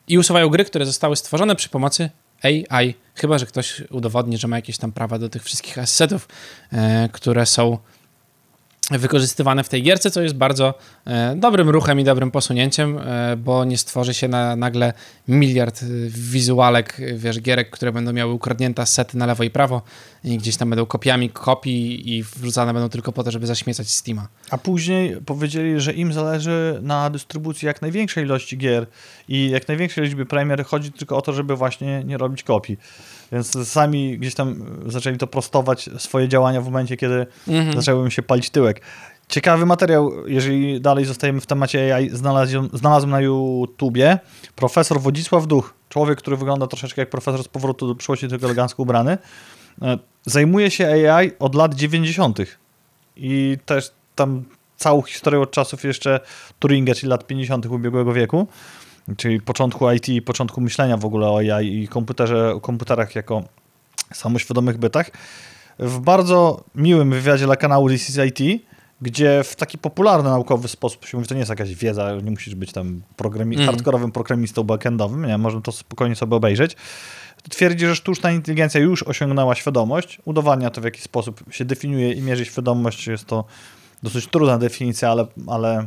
[0.08, 2.10] I usuwają gry, które zostały stworzone przy pomocy
[2.42, 6.28] AI, chyba że ktoś udowodni, że ma jakieś tam prawa do tych wszystkich assetów,
[6.72, 7.78] e, które są
[8.98, 10.74] wykorzystywane w tej gierce, co jest bardzo
[11.06, 14.92] e, dobrym ruchem i dobrym posunięciem, e, bo nie stworzy się na, nagle
[15.28, 19.82] miliard e, wizualek, wiesz, gierek, które będą miały ukradnięte sety na lewo i prawo
[20.24, 24.28] i gdzieś tam będą kopiami kopii i wrzucane będą tylko po to, żeby zaśmiecać Steama.
[24.50, 28.86] A później powiedzieli, że im zależy na dystrybucji jak największej ilości gier
[29.28, 30.64] i jak największej liczby premier.
[30.64, 32.76] Chodzi tylko o to, żeby właśnie nie robić kopii.
[33.32, 37.76] Więc sami gdzieś tam zaczęli to prostować swoje działania w momencie, kiedy Mhm.
[37.76, 38.80] zaczęły się palić tyłek.
[39.28, 44.18] Ciekawy materiał, jeżeli dalej zostajemy w temacie AI, znalazłem, znalazłem na YouTubie.
[44.56, 48.82] Profesor Wodzisław Duch, człowiek, który wygląda troszeczkę jak profesor z powrotu do przyszłości, tylko elegancko
[48.82, 49.18] ubrany,
[49.82, 52.38] e, zajmuje się AI od lat 90.
[53.16, 54.44] I też tam
[54.76, 56.20] całą historię od czasów jeszcze
[56.58, 57.66] Turinga, czyli lat 50.
[57.66, 58.46] ubiegłego wieku,
[59.16, 63.44] czyli początku IT i początku myślenia w ogóle o AI i komputerze, o komputerach jako
[64.12, 65.10] samoświadomych bytach.
[65.78, 68.62] W bardzo miłym wywiadzie dla kanału This is IT,
[69.02, 72.54] gdzie w taki popularny naukowy sposób się mówi, to nie jest jakaś wiedza, nie musisz
[72.54, 73.68] być tam programi Mm.
[73.68, 76.76] hardkorowym programistą backendowym, nie, można to spokojnie sobie obejrzeć.
[77.50, 82.22] Twierdzi, że sztuczna inteligencja już osiągnęła świadomość, udowadnia to w jaki sposób się definiuje i
[82.22, 83.44] mierzy świadomość, jest to
[84.02, 85.86] dosyć trudna definicja, ale, ale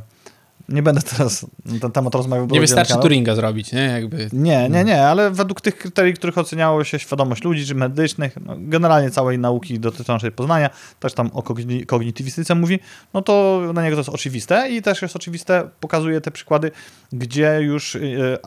[0.70, 2.47] nie będę teraz na ten temat rozmawiał.
[2.47, 2.93] Nie wystarczy.
[3.01, 3.80] Turinga zrobić, nie?
[3.80, 4.30] Jakby...
[4.34, 8.55] Nie, nie, nie, ale według tych kryterii, których oceniało się świadomość ludzi, czy medycznych, no,
[8.57, 12.80] generalnie całej nauki dotyczącej poznania, też tam o kogni- kognitywistyce mówi,
[13.13, 16.72] no to na niego to jest oczywiste i też jest oczywiste, pokazuje te przykłady,
[17.13, 18.38] gdzie już y,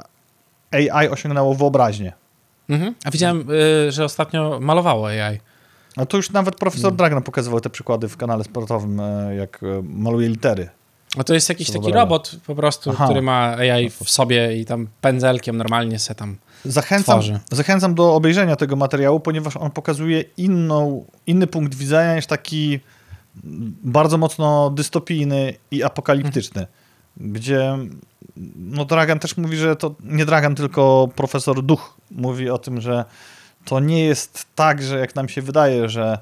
[0.70, 2.12] AI osiągnęło wyobraźnię.
[2.68, 2.94] Mhm.
[3.04, 3.50] A widziałem,
[3.88, 5.40] y, że ostatnio malowało AI.
[5.96, 6.96] No to już nawet profesor Mm.
[6.96, 9.00] Dragna pokazywał te przykłady w kanale sportowym,
[9.38, 10.68] jak maluje litery.
[11.16, 13.04] A to jest jakiś taki robot po prostu, Aha.
[13.04, 17.40] który ma AI w sobie i tam pędzelkiem normalnie se tam Zachęcam, Tworzy.
[17.50, 22.80] zachęcam do obejrzenia tego materiału, ponieważ on pokazuje inną, inny punkt widzenia niż taki
[23.84, 26.66] bardzo mocno dystopijny i apokaliptyczny,
[27.16, 27.78] gdzie
[28.56, 33.04] no Dragan też mówi, że to nie Dragan, tylko profesor Duch mówi o tym, że
[33.64, 36.18] to nie jest tak, że jak nam się wydaje, że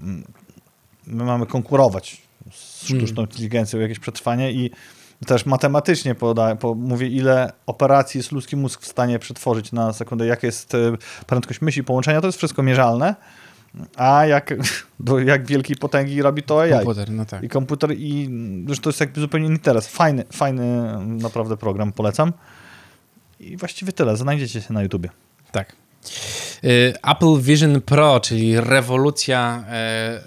[0.00, 0.24] mm,
[1.06, 2.27] my mamy konkurować
[2.84, 4.70] sztuczną inteligencją o jakieś przetrwanie i
[5.26, 10.26] też matematycznie poda, po, mówię, ile operacji jest ludzki mózg w stanie przetworzyć na sekundę,
[10.26, 10.78] jaka jest e,
[11.26, 13.14] prędkość myśli, połączenia, to jest wszystko mierzalne,
[13.96, 14.54] a jak,
[15.00, 16.70] do jak wielkiej potęgi robi to AI.
[16.70, 17.42] komputer, no tak.
[17.42, 18.30] I komputer, i
[18.68, 19.88] że to jest jakby zupełnie inny interes.
[19.88, 22.32] Fajny, fajny naprawdę program, polecam.
[23.40, 25.10] I właściwie tyle, znajdziecie się na YouTubie.
[25.52, 25.76] Tak.
[26.64, 30.20] Y, Apple Vision Pro, czyli rewolucja e,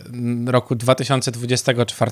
[0.46, 2.12] roku 2024,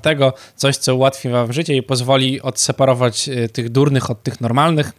[0.55, 4.91] coś, co ułatwi wam życie i pozwoli odseparować e, tych durnych od tych normalnych.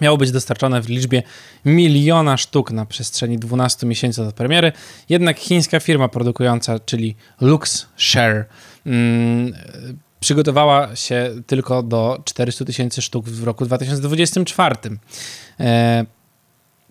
[0.00, 1.22] Miało być dostarczone w liczbie
[1.64, 4.72] miliona sztuk na przestrzeni 12 miesięcy od premiery.
[5.08, 8.44] Jednak chińska firma produkująca, czyli LuxShare,
[8.86, 9.52] mm,
[10.20, 14.76] przygotowała się tylko do 400 tysięcy sztuk w roku 2024.
[15.60, 16.06] E,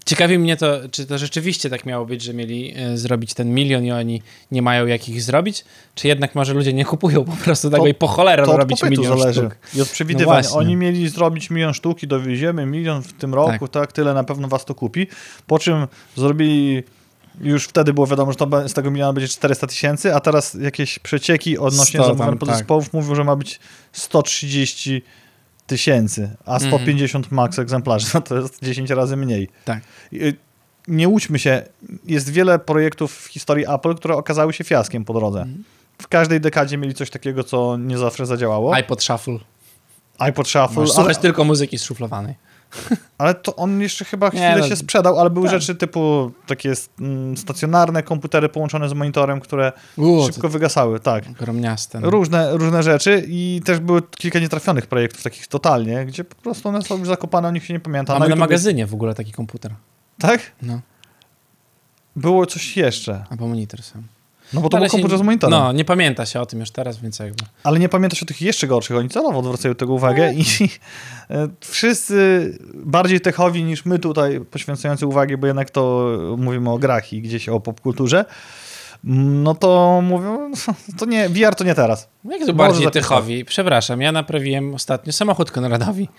[0.10, 3.86] Ciekawi mnie to, czy to rzeczywiście tak miało być, że mieli e, zrobić ten milion
[3.86, 7.70] i oni nie mają jak ich zrobić, czy jednak może ludzie nie kupują po prostu
[7.70, 9.58] tego To- i po cholerę To robić milion zależy sztuk.
[9.76, 10.42] i od No przewidywania.
[10.42, 10.60] właśnie.
[10.60, 13.92] Oni mieli zrobić milion sztuk i dowieziemy milion w tym roku, tak.
[13.92, 15.08] tyle na pewno was to kupi.
[15.48, 16.84] Po czym zrobili,
[17.42, 21.00] już wtedy było wiadomo, że to z tego miliona będzie 400 tysięcy, a teraz jakieś
[21.00, 22.50] przecieki odnośnie 100 tam, zamówień tak.
[22.50, 23.60] podzespołów mówią, że ma być
[23.92, 25.19] 130 tysięcy,
[26.46, 26.72] a Mhm.
[26.72, 29.50] 150 max egzemplarzy, no to jest 10 razy mniej.
[29.66, 29.80] Tak.
[30.14, 30.34] Y,
[30.88, 31.64] Nie łudźmy się,
[32.06, 35.42] jest wiele projektów w historii Apple, które okazały się fiaskiem po drodze.
[35.42, 35.64] Mhm.
[36.02, 38.74] W każdej dekadzie mieli coś takiego, co nie zawsze zadziałało.
[38.76, 39.38] iPod Shuffle.
[40.20, 42.36] iPod Shuffle, Możesz słuchać tylko muzyki zszuflowanej.
[43.18, 45.62] Ale to on jeszcze chyba Nie, chwilę no, się sprzedał, ale były tak.
[45.62, 49.72] rzeczy typu takie mm, stacjonarne komputery połączone z monitorem, które
[50.26, 51.32] szybko wygasały, tak.
[51.32, 52.00] gromniaste.
[52.00, 52.10] no.
[52.10, 56.82] Różne, różne rzeczy i też były kilka nietrafionych projektów takich totalnie, gdzie po prostu one
[56.82, 58.14] są już zakopane, o nich się nie pamięta.
[58.14, 59.72] Mamy na YouTubie- magazynie w ogóle taki komputer.
[60.20, 60.52] Tak?
[60.62, 60.80] No,
[62.16, 63.26] Było coś jeszcze.
[63.30, 64.04] albo monitor sam.
[64.54, 65.60] No bo to był komputer się- z monitorem.
[65.60, 67.44] No, nie pamięta się o tym już teraz, więc jakby...
[67.64, 68.98] Ale nie pamiętasz o tych jeszcze gorszych.
[68.98, 70.44] Oni celowo odwracają tego uwagę i
[71.30, 77.14] e, wszyscy bardziej techowi niż my tutaj poświęcający uwagę, bo jednak to mówimy o grach
[77.14, 78.26] i gdzieś o popkulturze,
[79.04, 80.52] no to mówią,
[81.00, 82.08] to nie, VR to nie teraz.
[82.26, 83.04] Jak to Może bardziej zapisać.
[83.04, 83.46] tychowi?
[83.46, 86.10] Przepraszam, ja naprawiłem ostatnio samochód Konradowi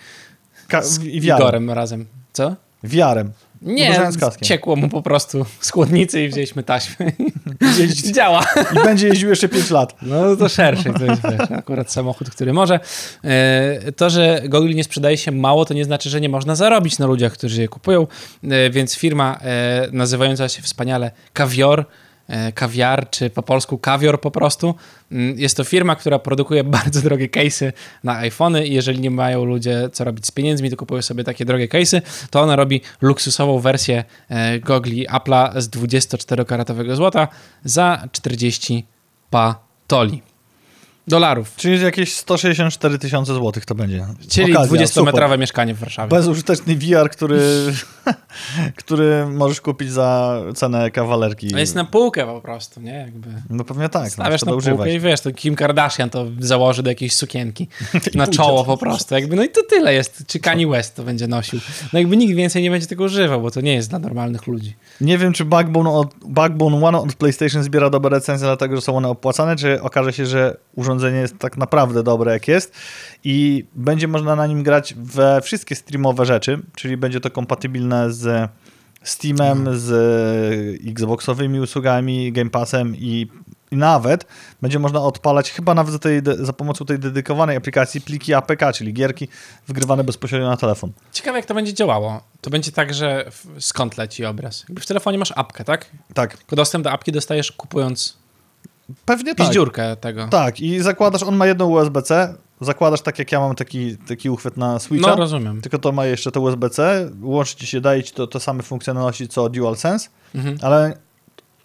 [0.68, 1.05] Ka- z.
[1.05, 2.07] Igorem razem.
[2.33, 2.57] Co?
[2.83, 3.33] VR-em.
[3.62, 4.09] Nie,
[4.43, 7.07] ciekło mu po prostu z chłodnicy i wzięliśmy taśmę.
[7.61, 8.45] Jeździ- Działa.
[8.73, 9.95] I będzie jeździł jeszcze 5 lat.
[10.03, 12.81] No to szerszy, to jest wiesz, akurat samochód, który może.
[13.25, 16.99] E, To, że Google nie sprzedaje się mało, to nie znaczy, że nie można zarobić
[16.99, 18.07] na ludziach, którzy je kupują,
[18.51, 21.85] E, więc firma e, nazywająca się wspaniale Kawior,
[22.55, 24.74] kawiar, czy po polsku kawior po prostu.
[25.12, 27.72] Mm, Jest to firma, która produkuje bardzo drogie case'y
[28.05, 31.45] na iPhony i jeżeli nie mają ludzie co robić z pieniędzmi, to kupują sobie takie
[31.45, 37.28] drogie case'y, to ona robi luksusową wersję e, gogli Apple'a z 24-karatowego złota
[37.64, 38.87] za 40
[39.31, 40.30] patoli.
[41.11, 41.53] Dolarów.
[41.57, 44.07] Czyli jakieś 164 tysiące złotych to będzie.
[44.29, 45.39] Czyli Okazja, 20-metrowe super.
[45.39, 46.09] mieszkanie w Warszawie.
[46.09, 47.41] Bezużyteczny VR, który,
[48.83, 51.55] który możesz kupić za cenę kawalerki.
[51.55, 52.93] A jest na półkę po prostu, nie?
[52.93, 53.29] Jakby.
[53.51, 54.95] No pewnie tak, no, Stawiasz trzeba na półkę używać.
[54.95, 57.69] i wiesz, to Kim Kardashian to założy do jakiejś sukienki
[58.15, 59.15] na czoło po prostu.
[59.15, 60.25] Jakby, no i to tyle jest.
[60.27, 61.61] Czy Kanye West to będzie nosił.
[61.93, 64.77] No jakby nikt więcej nie będzie tego używał, bo to nie jest dla normalnych ludzi.
[65.01, 68.97] Nie wiem, czy Backbone, od, Backbone One od PlayStation zbiera dobre recenzje, dlatego że są
[68.97, 72.74] one opłacane, czy okaże się, że urządzenie urządzenie jest tak naprawdę dobre jak jest
[73.24, 78.51] i będzie można na nim grać we wszystkie streamowe rzeczy, czyli będzie to kompatybilne z
[79.03, 79.90] Steamem, z
[80.86, 83.28] Xboxowymi usługami, Game Passem i,
[83.70, 84.26] i nawet
[84.62, 88.92] będzie można odpalać chyba nawet za, tej, za pomocą tej dedykowanej aplikacji pliki APK, czyli
[88.92, 89.28] gierki
[89.68, 90.92] wgrywane bezpośrednio na telefon.
[91.12, 92.22] Ciekawe, jak to będzie działało.
[92.40, 94.64] To będzie tak, że w, skąd leci obraz?
[94.68, 95.86] Jakby w telefonie masz apkę, tak?
[96.14, 96.36] Tak.
[96.36, 98.20] Tylko dostęp do apki dostajesz kupując
[99.05, 99.47] Pewnie tak.
[99.47, 100.28] piździurkę tego.
[100.28, 104.57] Tak, i zakładasz, on ma jedną USB-C, zakładasz tak jak ja mam taki, taki uchwyt
[104.57, 105.11] na Switcha.
[105.11, 105.61] No, rozumiem.
[105.61, 109.28] Tylko to ma jeszcze to USB-C, łączy ci się, daje ci to, to same funkcjonalności
[109.28, 110.59] co DualSense, Mhm.
[110.62, 110.97] ale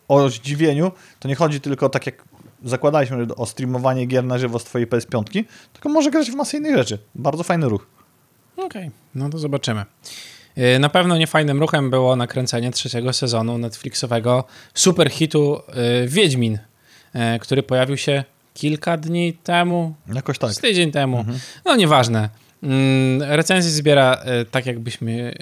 [0.07, 2.23] o zdziwieniu to nie chodzi tylko tak jak
[2.63, 6.75] zakładaliśmy o streamowanie gier na żywo z twojej PS5, tylko może grać w masę innych
[6.77, 6.97] rzeczy.
[7.15, 7.87] Bardzo fajny ruch.
[8.57, 9.85] Okej, no to zobaczymy.
[10.55, 15.61] Yy, Na pewno niefajnym ruchem było nakręcenie trzeciego sezonu Netflixowego superhitu
[16.01, 16.57] yy, Wiedźmin,
[17.41, 20.51] który pojawił się kilka dni temu, Jakoś tak.
[20.51, 21.25] z tydzień temu.
[21.65, 22.29] No nieważne.
[22.63, 25.33] Mm, Recenzje zbiera y, tak, jakbyśmy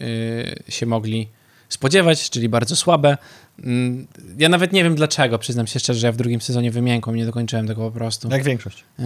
[0.70, 1.28] y, się mogli
[1.74, 3.18] spodziewać, czyli bardzo słabe.
[3.64, 4.08] Mm,
[4.38, 7.26] Ja nawet nie wiem dlaczego, przyznam się szczerze, że ja w drugim sezonie wymiękłem, nie
[7.26, 8.30] dokończyłem tego po prostu.
[8.32, 8.84] Jak większość.
[9.00, 9.06] Yy,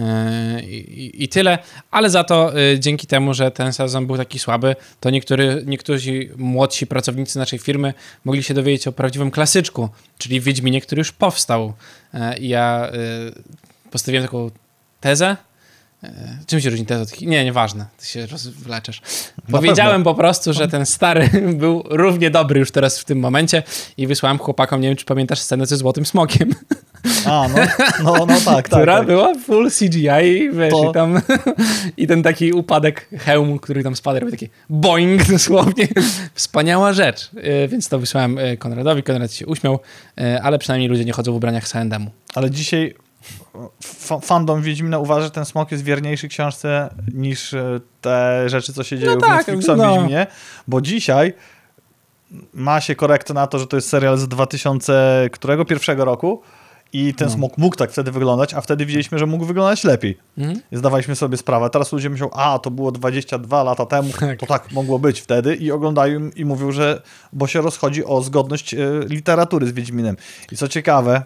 [0.62, 1.58] I, I tyle,
[1.90, 6.28] ale za to y, dzięki temu, że ten sezon był taki słaby, to niektóry, niektórzy
[6.36, 7.94] młodsi pracownicy naszej firmy
[8.24, 9.88] mogli się dowiedzieć o prawdziwym klasyczku,
[10.18, 11.72] czyli Wiedźminie, który już powstał.
[12.14, 12.90] Yy, I ja
[13.90, 14.50] postawiłem taką
[15.00, 15.36] tezę.
[16.02, 16.10] Yy,
[16.46, 17.20] Czym się różni teza od...
[17.20, 19.02] Nie, nieważne, ty się rozwleczesz.
[19.48, 23.62] Na Powiedziałem po prostu, że ten stary był równie dobry już teraz w tym momencie
[23.96, 26.50] i wysłałem chłopakom, nie wiem czy pamiętasz scenę ze Złotym Smokiem.
[27.26, 27.56] A, no,
[28.04, 28.64] no, no tak, tak.
[28.66, 29.06] która tak.
[29.06, 31.20] była full CGI i wiesz, To- i tam
[31.96, 35.88] i ten taki upadek hełmu, który tam spadł, robi taki boing dosłownie.
[36.34, 37.30] Wspaniała rzecz.
[37.34, 39.78] Yy, Więc to wysłałem yy, Konradowi, Konrad się uśmiał,
[40.42, 42.10] ale przynajmniej ludzie nie chodzą w ubraniach z H&M-u.
[42.34, 42.94] Ale dzisiaj
[44.22, 48.98] fandom Wiedźmina uważa, że ten smok jest wierniejszy książce niż e, te rzeczy, co się
[48.98, 49.92] dzieją No w tak, Netflixie no.
[49.94, 50.26] Wiedźminie,
[50.68, 51.32] bo dzisiaj
[52.54, 56.42] ma się korektę na to, że to jest serial z 2000 którego pierwszego roku
[56.92, 57.34] i ten No.
[57.34, 60.18] smok mógł tak wtedy wyglądać, a wtedy widzieliśmy, że mógł wyglądać lepiej.
[60.38, 60.60] Mhm.
[60.72, 61.70] I zdawaliśmy sobie sprawę.
[61.70, 64.38] Teraz ludzie myślą, a to było 22 lata temu, Tak.
[64.40, 67.02] to tak mogło być wtedy i oglądają i mówią, że
[67.32, 70.16] bo się rozchodzi o zgodność e, literatury z Wiedźminem.
[70.52, 71.22] I co ciekawe,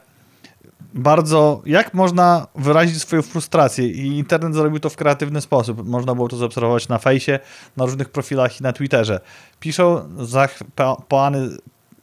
[0.94, 5.86] bardzo, jak można wyrazić swoją frustrację i internet zrobił to w kreatywny sposób.
[5.88, 7.38] Można było to zaobserwować na fejsie,
[7.76, 9.20] na różnych profilach i na Twitterze.
[9.60, 11.48] Piszą zach- pa- poany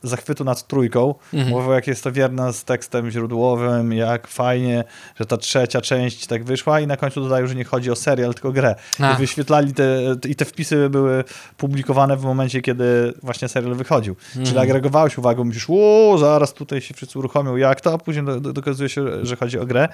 [0.03, 1.51] zachwytu nad trójką, Mhm.
[1.51, 4.83] mówią jak jest to wierne z tekstem źródłowym, jak fajnie,
[5.19, 8.33] że ta trzecia część tak wyszła i na końcu dodają, że nie chodzi o serial,
[8.33, 8.75] tylko grę.
[8.99, 9.13] A.
[9.13, 11.23] I wyświetlali te, i te wpisy były
[11.57, 14.15] publikowane w momencie, kiedy właśnie serial wychodził.
[14.33, 14.63] Czyli Mhm.
[14.63, 18.53] agregowałeś uwagę, myślisz, o, zaraz tutaj się wszyscy uruchomią, jak to, a później do, do,
[18.53, 19.87] dokazuje się, że chodzi o grę.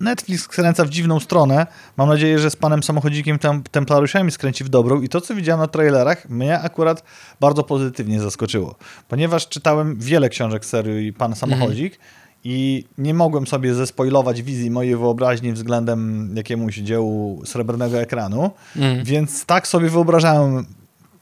[0.00, 1.66] Netflix skręca w dziwną stronę.
[1.96, 5.60] Mam nadzieję, że z panem samochodzikiem tem, Templariuszami skręci w dobrą i to, co widziałem
[5.60, 7.02] na trailerach, mnie akurat
[7.40, 8.74] bardzo pozytywnie zaskoczyło.
[9.08, 11.98] Ponieważ czytałem wiele książek serii Pan Samochodzik
[12.44, 19.04] i nie mogłem sobie zespoilować wizji mojej wyobraźni względem jakiemuś dziełu srebrnego ekranu, Mhm.
[19.04, 20.66] więc tak sobie wyobrażałem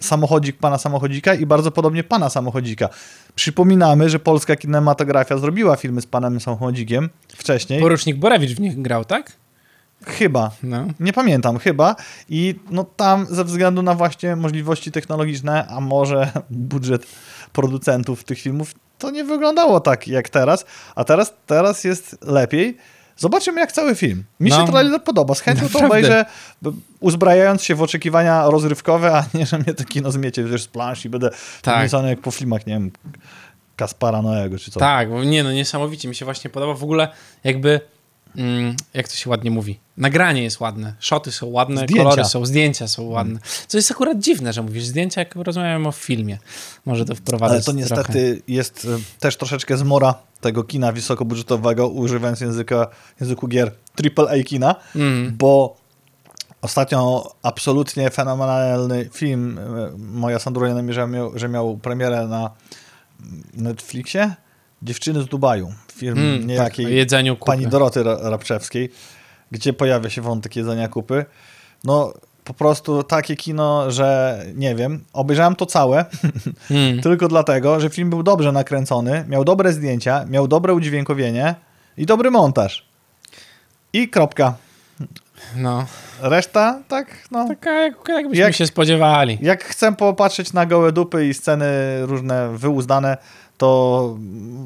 [0.00, 2.88] samochodzik pana samochodzika i bardzo podobnie pana samochodzika.
[3.38, 7.80] Przypominamy, że polska kinematografia zrobiła filmy z panem samochodzikiem wcześniej.
[7.80, 9.32] Porucznik Borewicz w nich grał, tak?
[10.06, 10.50] Chyba.
[10.62, 10.86] No.
[11.00, 11.96] Nie pamiętam, chyba.
[12.28, 17.06] I no tam ze względu na właśnie możliwości technologiczne, a może budżet
[17.52, 20.64] producentów tych filmów, to nie wyglądało tak jak teraz.
[20.94, 22.76] A teraz, teraz jest lepiej.
[23.18, 24.24] Zobaczymy jak cały film.
[24.40, 24.56] Mi No.
[24.66, 25.34] się trailer podoba.
[25.34, 26.24] Z chęcią to obejrzę,
[27.00, 31.04] uzbrajając się w oczekiwania rozrywkowe, a nie, że mnie to kino zmiecie wiesz, z plansz
[31.04, 31.30] i będę
[31.62, 31.90] Tak.
[32.08, 32.90] jak po filmach, nie wiem,
[33.76, 34.80] Kaspara Noego czy co.
[34.80, 36.74] Tak, bo nie no, niesamowicie mi się właśnie podoba.
[36.74, 37.08] W ogóle
[37.44, 37.80] jakby,
[38.94, 42.02] jak to się ładnie mówi, nagranie jest ładne, szoty są ładne, Zdjęcia.
[42.04, 43.40] kolory są, zdjęcia są ładne.
[43.68, 46.38] Co jest akurat dziwne, że mówisz zdjęcia, jak rozmawiamy o filmie.
[46.86, 52.40] Może to wprowadzać Ale to niestety jest e, też troszeczkę zmora tego kina wysokobudżetowego, używając
[52.40, 52.86] języka,
[53.20, 53.72] języku gier
[54.16, 55.36] AAA kina, Mm.
[55.36, 55.76] bo
[56.62, 59.62] ostatnio absolutnie fenomenalny film e,
[59.98, 62.50] Moja Sandruje namierza, miał, że miał premierę na
[63.54, 64.34] Netflixie.
[64.82, 65.72] Dziewczyny z Dubaju.
[65.98, 67.46] Film Mm, tak, niejakiej o jedzeniu kupy.
[67.52, 68.90] pani Doroty Ra- Rabczewskiej,
[69.50, 71.24] gdzie pojawia się wątek jedzenia kupy.
[71.84, 72.12] No
[72.44, 76.04] po prostu takie kino, że nie wiem, obejrzałem to całe,
[76.70, 77.00] Mm.
[77.00, 81.54] tylko dlatego, że film był dobrze nakręcony, miał dobre zdjęcia, miał dobre udźwiękowienie
[81.96, 82.86] i dobry montaż.
[83.92, 84.54] I kropka.
[85.56, 85.86] No,
[86.20, 87.48] Reszta, tak, no.
[87.48, 89.38] taka jak, jakbyśmy Jak- się spodziewali.
[89.42, 91.66] Jak chcę popatrzeć na gołe dupy i sceny
[92.06, 93.16] różne wyuzdane,
[93.58, 94.16] to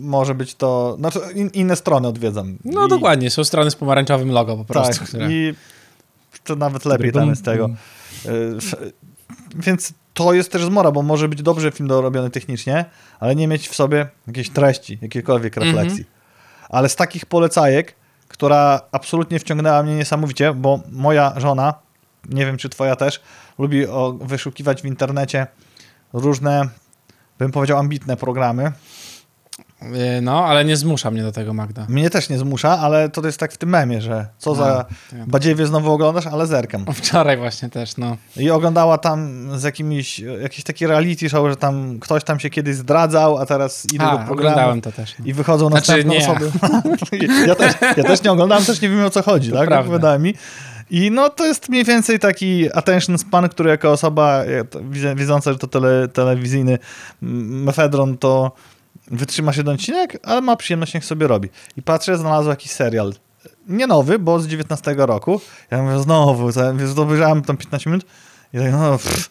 [0.01, 0.97] może być to...
[0.99, 2.59] Znaczy in, inne strony odwiedzam.
[2.64, 4.99] No I, dokładnie, są strony z pomarańczowym logo po prostu.
[4.99, 5.32] Tak, które...
[5.32, 5.55] i
[6.45, 7.70] to nawet lepiej tam jest tego.
[8.26, 8.59] Y,
[9.57, 12.84] Więc to jest też zmora, bo może być dobrze film dorobiony technicznie,
[13.20, 15.76] ale nie mieć w sobie jakiejś treści, jakiejkolwiek Mhm.
[15.76, 16.05] refleksji.
[16.68, 17.95] Ale z takich polecajek,
[18.28, 21.74] która absolutnie wciągnęła mnie niesamowicie, bo moja żona,
[22.28, 23.20] nie wiem czy twoja też,
[23.59, 23.84] lubi
[24.20, 25.47] wyszukiwać w internecie
[26.12, 26.68] różne,
[27.43, 28.72] bym powiedział, ambitne programy.
[30.18, 31.86] Y, No, ale nie zmusza mnie do tego Magda.
[31.88, 34.84] Mnie też nie zmusza, ale to jest tak w tym memie, że co za A,
[35.11, 36.84] to ja- badziewie znowu oglądasz, ale zerkam.
[36.95, 38.16] Wczoraj właśnie też, no.
[38.36, 42.76] I oglądała tam z jakimiś, jakiś taki reality show, że tam ktoś tam się kiedyś
[42.76, 45.14] zdradzał, a teraz idą do programu oglądałem to też.
[45.18, 45.24] No.
[45.26, 46.51] i wychodzą Znaczy, następne nie osoby.
[47.49, 49.66] ja, też, ja też nie oglądałem, też nie wiem o co chodzi, To tak?
[49.68, 49.84] prawda.
[49.88, 50.34] Opowiadałem mi.
[50.93, 55.59] I no to jest mniej więcej taki attention span, który jako osoba e, widząca, że
[55.59, 56.78] to tele, telewizyjny
[57.22, 58.53] mm, mefedron, to
[59.11, 61.49] wytrzyma się do odcinek, ale ma przyjemność, niech sobie robi.
[61.76, 63.12] I patrzę, znalazł jakiś serial.
[63.68, 65.40] Nie nowy, bo z 19 roku.
[65.70, 68.07] Ja mówię, znowu, więc obejrzałem tam 15 minut
[68.53, 69.30] i tak, no pff.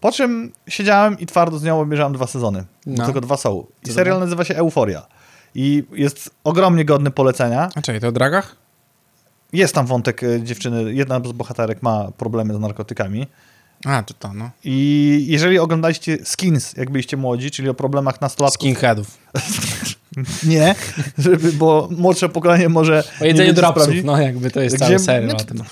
[0.00, 2.64] Po czym siedziałem i twardo z nią obejrzałem dwa sezony.
[2.86, 3.04] No.
[3.04, 3.66] Tylko dwa są.
[3.86, 5.06] I serial nazywa się Euforia.
[5.54, 7.68] I jest ogromnie godny polecenia.
[7.74, 8.61] A czekaj, to o dragach?
[9.52, 13.26] Jest tam wątek e, dziewczyny, jedna z bohaterek ma problemy z narkotykami.
[13.84, 14.50] A, to to, no.
[14.64, 18.60] I jeżeli oglądaliście Skins, jak byliście młodzi, czyli o problemach nastolatków.
[18.60, 19.18] Skinheadów.
[20.42, 20.74] Nie,
[21.18, 23.04] żeby, bo młodsze pokolenie może.
[23.20, 25.62] O jedzeniu dropsów, no jakby to jest Gdzie- cały serial o tym.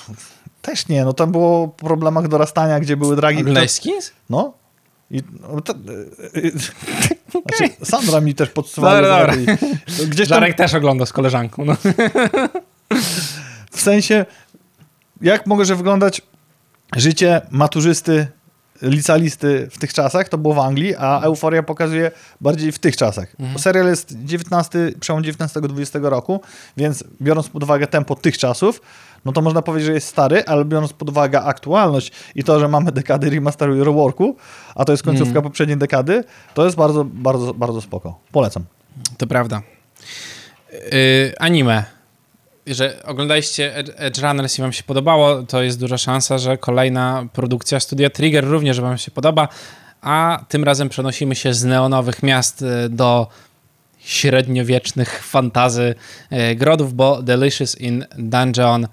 [0.63, 3.41] Też nie, no tam było o problemach dorastania, gdzie były dragi.
[3.41, 4.13] Oglądałeś Skins?
[4.31, 4.53] No.
[5.11, 5.23] I,
[5.55, 6.51] no to, e, e,
[7.59, 9.03] znaczy, Sandra mi też podsuwała.
[9.03, 9.57] Dobra, lepiej.
[10.09, 11.77] Gdzieś tam Żarek też oglądał z koleżanką, no.
[13.71, 14.27] w sensie,
[15.21, 16.23] jak może wyglądać
[16.97, 18.27] życie maturzysty,
[18.83, 22.11] licealisty w tych czasach, to było w Anglii, a Euforia pokazuje
[22.41, 23.29] bardziej w tych czasach.
[23.41, 23.59] Mhm.
[23.59, 26.41] Serial jest 19, przełom 19-20 roku,
[26.77, 28.83] więc biorąc pod uwagę tempo tych czasów,
[29.25, 32.69] no to można powiedzieć, że jest stary, ale biorąc pod uwagę aktualność i to, że
[32.69, 34.37] mamy dekady remasteru i reworku,
[34.75, 35.43] a to jest końcówka Mhm.
[35.43, 38.19] poprzedniej dekady, to jest bardzo, bardzo, bardzo spoko.
[38.33, 38.65] Polecam.
[39.19, 39.63] To prawda.
[40.73, 42.00] Yy, anime.
[42.67, 47.81] Że oglądaliście Edge- Runners i wam się podobało, to jest duża szansa, że kolejna produkcja
[47.81, 49.49] studia Trigger również wam się podoba,
[50.01, 53.27] a tym razem przenosimy się z neonowych miast y, do
[53.99, 55.95] średniowiecznych fantazy
[56.33, 58.87] y, grodów, bo Delicious in Dungeon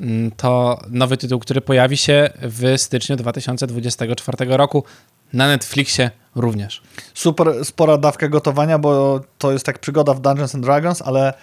[0.00, 4.84] mm, to nowy tytuł, który pojawi się w styczniu 2024 roku
[5.32, 6.82] na Netflixie również.
[7.14, 11.34] super spora dawka gotowania, bo to jest tak przygoda w Dungeons and Dragons, ale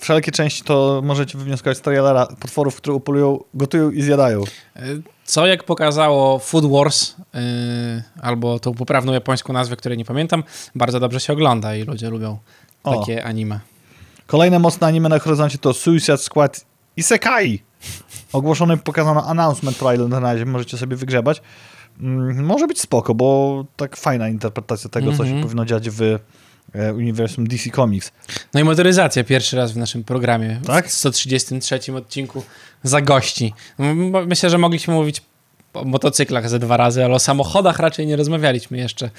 [0.00, 4.42] wszelkie części to możecie wywnioskować z trailera potworów, które upolują, gotują i zjadają.
[5.24, 7.40] Co jak pokazało Food Wars, yy,
[8.22, 10.44] albo tą poprawną japońską nazwę, której nie pamiętam,
[10.74, 12.38] bardzo dobrze się ogląda i ludzie lubią
[12.84, 12.98] O.
[13.00, 13.60] takie anime.
[14.26, 17.62] Kolejne mocne anime na horyzoncie to Suicide Squad Isekai.
[18.32, 21.42] Ogłoszony pokazano announcement trailer na razie, możecie sobie wygrzebać.
[22.00, 25.42] Mm, może być spoko, bo tak fajna interpretacja tego, co się Mhm.
[25.42, 26.18] powinno dziać w e,
[26.96, 28.12] uniwersum DC Comics.
[28.54, 30.60] No i motoryzacja pierwszy raz w naszym programie.
[30.66, 30.88] Tak?
[30.88, 32.42] W 133 odcinku
[32.82, 33.54] za gości.
[34.26, 35.22] Myślę, że mogliśmy mówić
[35.74, 39.10] o motocyklach ze dwa razy, ale o samochodach raczej nie rozmawialiśmy jeszcze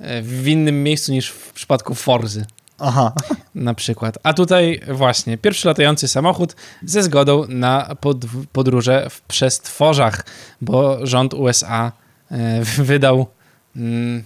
[0.00, 2.44] e, w innym miejscu niż w przypadku Forzy.
[2.78, 3.12] Aha,
[3.54, 4.18] na przykład.
[4.22, 10.24] A tutaj właśnie pierwszy latający samochód ze zgodą na podw- podróże w przestworzach,
[10.60, 11.92] bo rząd USA
[12.30, 13.26] e, wydał
[13.76, 14.22] mm,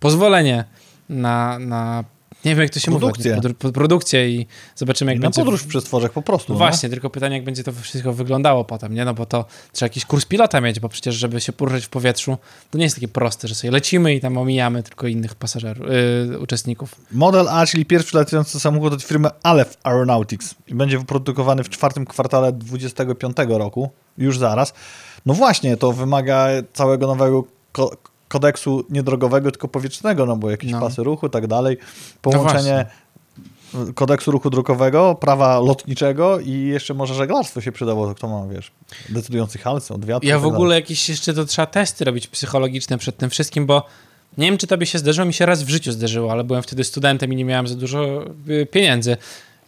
[0.00, 0.64] pozwolenie
[1.08, 2.04] na, na
[2.44, 3.36] nie wiem jak to się Produkcję.
[3.36, 5.40] mówi, pod, produkcję i zobaczymy jak na będzie...
[5.42, 6.52] podróż w przestworzach po prostu.
[6.52, 6.58] No nie?
[6.58, 9.04] właśnie, tylko pytanie, jak będzie to wszystko wyglądało potem, nie?
[9.04, 12.36] No bo to trzeba jakiś kurs pilota mieć, bo przecież, żeby się poruszać w powietrzu,
[12.70, 15.86] to nie jest takie proste, że sobie lecimy i tam omijamy tylko innych pasażerów,
[16.30, 16.94] yy, uczestników.
[17.12, 22.04] Model A, czyli pierwszy latający samochód od firmy Aleph Aeronautics i będzie wyprodukowany w czwartym
[22.06, 24.74] kwartale 25 roku, już zaraz.
[25.26, 27.44] No właśnie, to wymaga całego nowego
[28.34, 30.80] kodeksu niedrogowego, tylko powietrznego, no bo jakieś No.
[30.80, 31.76] pasy ruchu, tak dalej.
[32.22, 32.86] Połączenie
[33.94, 38.72] kodeksu ruchu drogowego, prawa lotniczego i jeszcze może żeglarstwo się przydało, to kto ma, wiesz,
[39.08, 40.28] decydujący hals od wiatru.
[40.28, 43.66] Ja i w tak ogóle jakieś jeszcze to trzeba testy robić psychologiczne przed tym wszystkim,
[43.66, 43.86] bo
[44.38, 46.84] nie wiem, czy tobie się zdarzyło, mi się raz w życiu zdarzyło, ale byłem wtedy
[46.84, 49.16] studentem i nie miałem za dużo y, pieniędzy.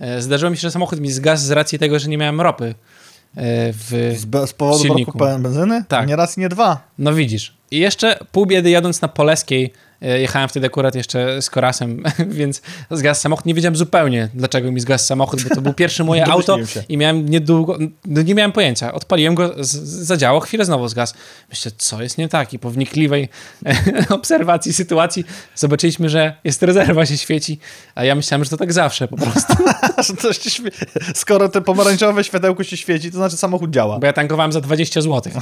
[0.00, 2.74] E, Zdarzyło mi się, że samochód mi zgasł z racji tego, że nie miałem ropy.
[3.37, 4.14] E, W...
[4.18, 5.18] Z, be- z powodu silniku.
[5.18, 5.84] braku benzyny?
[5.89, 6.09] Tak.
[6.09, 6.80] Nie raz nie dwa.
[6.99, 7.55] No widzisz.
[7.70, 13.20] I jeszcze pół biedy jadąc na Poleskiej, jechałem wtedy akurat jeszcze z Korasem, więc zgasł
[13.20, 13.47] samochód.
[13.47, 16.57] Nie wiedziałem zupełnie, dlaczego mi zgasł samochód, bo to był pierwsze moje auto
[16.88, 18.92] i miałem niedługo, no nie miałem pojęcia.
[18.94, 19.76] Odpaliłem go, z-
[20.07, 21.14] zadziałało, chwilę znowu zgasł.
[21.51, 22.53] Myślę, co jest nie tak?
[22.53, 23.28] I po wnikliwej
[24.11, 25.24] obserwacji sytuacji
[25.55, 27.59] zobaczyliśmy, że jest rezerwa się świeci,
[27.94, 29.55] a ja myślałem, że to tak zawsze po prostu.
[31.14, 33.99] Skoro te pomarańczowe światełko się świeci, to znaczy samochód działa.
[33.99, 35.32] Bo ja tankowałem za 20 zł.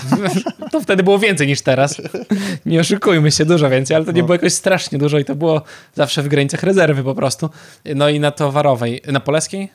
[0.72, 2.02] To wtedy było więcej niż teraz.
[2.66, 4.26] Nie oszukujmy się, dużo więcej, ale to nie No.
[4.26, 5.62] było jakoś strasznie dużo i to było
[5.94, 7.50] zawsze w granicach rezerwy po prostu.
[7.94, 9.68] No i na Towarowej, na Poleskiej?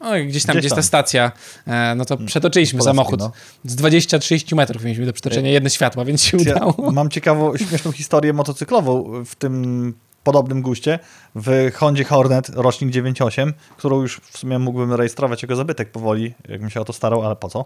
[0.00, 0.76] O, gdzieś tam, Gdzieś gdzie jest tam.
[0.76, 1.32] ta stacja,
[1.66, 3.20] e, no to przetoczyliśmy Poleskiej, samochód.
[3.20, 3.32] no.
[3.64, 6.92] Z 20-30 metrów mieliśmy do przetoczenia jedne światła, więc się Ja udało.
[6.92, 10.98] mam ciekawą, śmieszną historię motocyklową w tym podobnym guście.
[11.34, 16.70] W Hondzie Hornet rocznik 98, którą już w sumie mógłbym rejestrować jako zabytek powoli, jakbym
[16.70, 17.64] się o to starał, ale po co?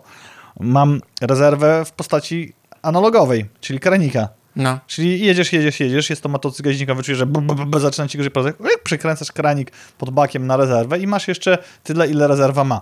[0.60, 2.52] Mam rezerwę w postaci
[2.82, 4.28] analogowej, czyli kranika.
[4.56, 4.78] No.
[4.86, 8.18] Czyli jedziesz, jedziesz, jedziesz, jest to motocykl gaźnikowy, czujesz, że bu, bu, bu, zaczyna ci
[8.18, 8.34] grzeć
[8.84, 12.80] przykręcasz kranik pod bakiem na rezerwę i masz jeszcze tyle, ile rezerwa ma.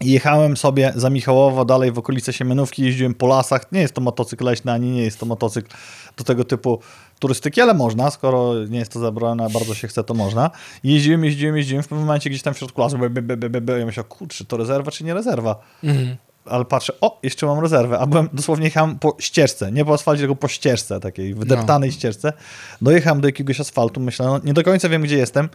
[0.00, 3.72] Jechałem sobie za Michałowo, dalej w okolice Siemianówki, jeździłem po lasach.
[3.72, 5.68] Nie jest to motocykl leśny, ani nie jest to motocykl
[6.16, 6.80] do tego typu
[7.18, 10.50] turystyki, ale można, skoro nie jest to zabrane, a bardzo się chce, to można.
[10.84, 13.60] Jeździłem, jeździłem, jeździłem, w pewnym momencie gdzieś tam w środku lasu, be, be, be, be,
[13.60, 13.78] be.
[13.78, 15.60] ja myślałem, kurczę, to rezerwa czy nie rezerwa?
[15.84, 16.16] Mhm.
[16.44, 20.20] Ale patrzę, o, jeszcze mam rezerwę, a byłem, dosłownie jechałem po ścieżce, nie po asfalcie,
[20.20, 22.32] tylko po ścieżce, takiej wydeptanej ścieżce.
[22.80, 25.48] Dojechałem do jakiegoś asfaltu, myślę, no, nie do końca wiem, gdzie jestem.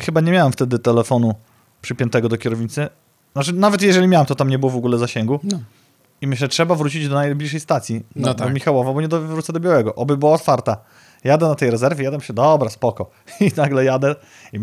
[0.00, 1.34] Chyba nie miałem wtedy telefonu
[1.82, 2.88] przypiętego do kierownicy.
[3.32, 5.40] Znaczy, nawet jeżeli miałem, to tam nie było w ogóle zasięgu.
[5.42, 5.60] No.
[6.20, 8.48] I myślę, trzeba wrócić do najbliższej stacji, No no, tak.
[8.48, 9.94] do Michałowa, bo nie do, wrócę do Białego.
[9.94, 10.76] Oby była otwarta.
[11.24, 13.10] Jadę na tej rezerwie, jadę się, dobra, spoko.
[13.40, 14.14] I nagle jadę
[14.52, 14.60] i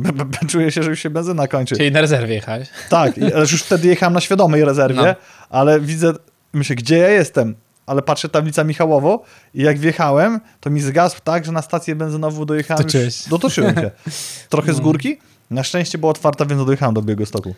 [0.47, 1.75] czuję się, że już się benzyna kończy.
[1.75, 2.69] Czyli na rezerwie jechałeś.
[2.89, 3.17] Tak,
[3.51, 5.15] już wtedy jechałem na świadomej rezerwie, No.
[5.49, 6.13] ale widzę,
[6.53, 7.55] myślę, gdzie ja jestem?
[7.85, 12.45] Ale patrzę tablica Michałowo i jak wjechałem, to mi zgasł tak, że na stację benzynową
[12.45, 13.91] dojechałem Dotoczyłeś już, dotoczyłem się.
[14.49, 14.83] Trochę z No.
[14.83, 15.17] górki.
[15.51, 17.55] Na szczęście była otwarta, więc dojechałem do Białegostoku.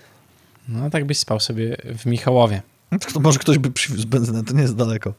[0.68, 2.62] No tak byś spał sobie w Michałowie.
[3.14, 5.14] To może ktoś by przywiózł benzynę, to nie jest daleko.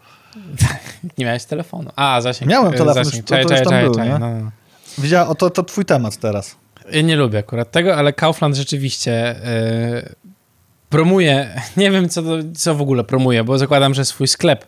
[1.18, 1.90] Nie miałeś telefonu.
[1.96, 2.50] A, zasięg.
[2.50, 3.30] Miałem e, telefon, zasięg.
[3.30, 4.18] już- to- to już tam był, nie?
[4.18, 4.50] no.
[4.98, 6.56] Widziała, o, to, to twój temat teraz.
[6.92, 9.40] Ja nie lubię akurat tego, ale Kaufland rzeczywiście
[9.94, 10.14] yy,
[10.88, 12.22] promuje, nie wiem co,
[12.56, 14.66] co w ogóle promuje, bo zakładam, że swój sklep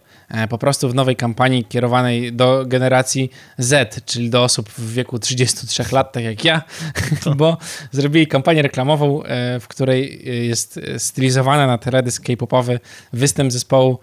[0.49, 5.85] po prostu w nowej kampanii kierowanej do generacji Z, czyli do osób w wieku 33
[5.93, 6.63] lat, tak jak ja,
[7.37, 7.57] bo
[7.91, 12.81] zrobili kampanię reklamową, e, w której e, jest e, stylizowana na teledysk K-popowy
[13.13, 13.99] występ zespołu.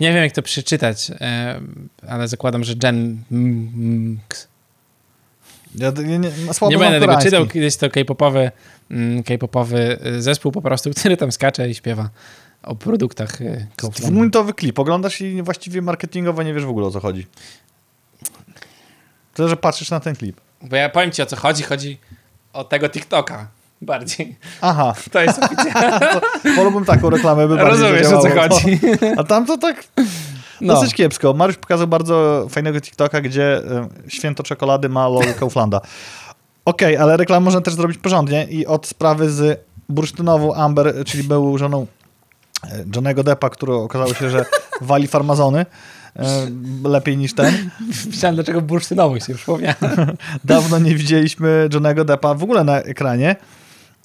[0.00, 1.60] Nie wiem, jak to przeczytać, e,
[2.08, 4.48] ale zakładam, że Jen Mx.
[5.74, 8.50] Ja, nie, nie, słabo Nie będę tego czytał, kiedyś to K-popowy,
[8.90, 12.10] mm, K-popowy zespół po prostu, który tam skacze i śpiewa
[12.66, 14.10] o produktach y, Kauflandu.
[14.12, 14.78] Dwuminutowy klip.
[14.78, 17.26] Oglądasz i właściwie marketingowo nie wiesz w ogóle o co chodzi.
[19.34, 20.40] Tyle, że patrzysz na ten klip.
[20.62, 21.98] Bo ja powiem ci o co chodzi, chodzi
[22.52, 23.46] o tego TikToka
[23.82, 24.36] bardziej.
[24.60, 26.20] Aha, To jest oficjalne.
[26.56, 28.80] wolałbym taką reklamę, by bardziej Rozumiesz o co chodzi.
[29.18, 29.84] A tam to tak
[30.60, 30.74] No.
[30.74, 31.32] dosyć kiepsko.
[31.34, 35.80] Mariusz pokazał bardzo fajnego TikToka, gdzie e, święto czekolady ma logo Kauflanda.
[36.64, 41.58] Okej, ale reklamę można też zrobić porządnie i od sprawy z bursztynową Amber, czyli byłą
[41.58, 41.86] żoną e,
[42.94, 44.44] Johnego Deppa, który okazało się, że
[44.80, 45.66] wali farmazony
[46.16, 46.24] e,
[46.84, 47.70] lepiej niż ten.
[48.06, 49.76] Myślałem, dlaczego bursztynowy się przypomniałem.
[50.44, 53.36] Dawno nie widzieliśmy Johnego Deppa w ogóle na ekranie.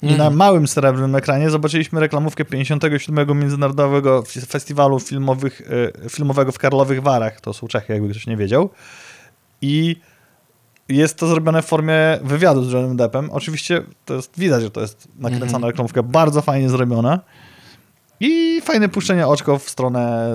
[0.02, 0.36] I na Mhm.
[0.36, 3.38] małym srebrnym ekranie zobaczyliśmy reklamówkę 57.
[3.38, 5.62] Międzynarodowego Festiwalu Filmowych,
[6.04, 7.40] e, Filmowego w Karlowych Warach.
[7.40, 8.70] To są Czechy, jakby ktoś nie wiedział.
[9.62, 9.96] I
[10.88, 13.30] jest to zrobione w formie wywiadu z Johnem Deppem.
[13.30, 15.64] Oczywiście to jest, widać, że to jest nakręcona Mhm.
[15.64, 17.20] reklamówka, bardzo fajnie zrobiona.
[18.20, 20.32] I fajne puszczenie oczko w stronę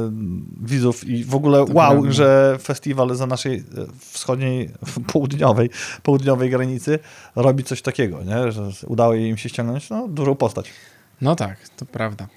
[0.62, 3.64] widzów i w ogóle wow, że festiwal za naszej e,
[4.00, 4.70] wschodniej,
[5.14, 5.70] południowej,
[6.04, 7.00] południowej granicy
[7.36, 8.52] robi coś takiego, nie?
[8.52, 10.70] że udało im się ściągnąć no, dużą postać.
[11.22, 12.28] No tak, to prawda.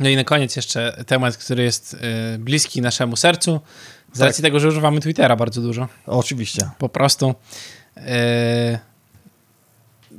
[0.00, 1.94] No i na koniec jeszcze temat, który jest
[2.34, 3.60] y, bliski naszemu sercu,
[4.12, 4.26] z Tak.
[4.26, 5.88] racji tego, że używamy Twittera bardzo dużo.
[6.06, 6.70] Oczywiście.
[6.78, 7.34] po prostu.
[7.96, 8.78] E,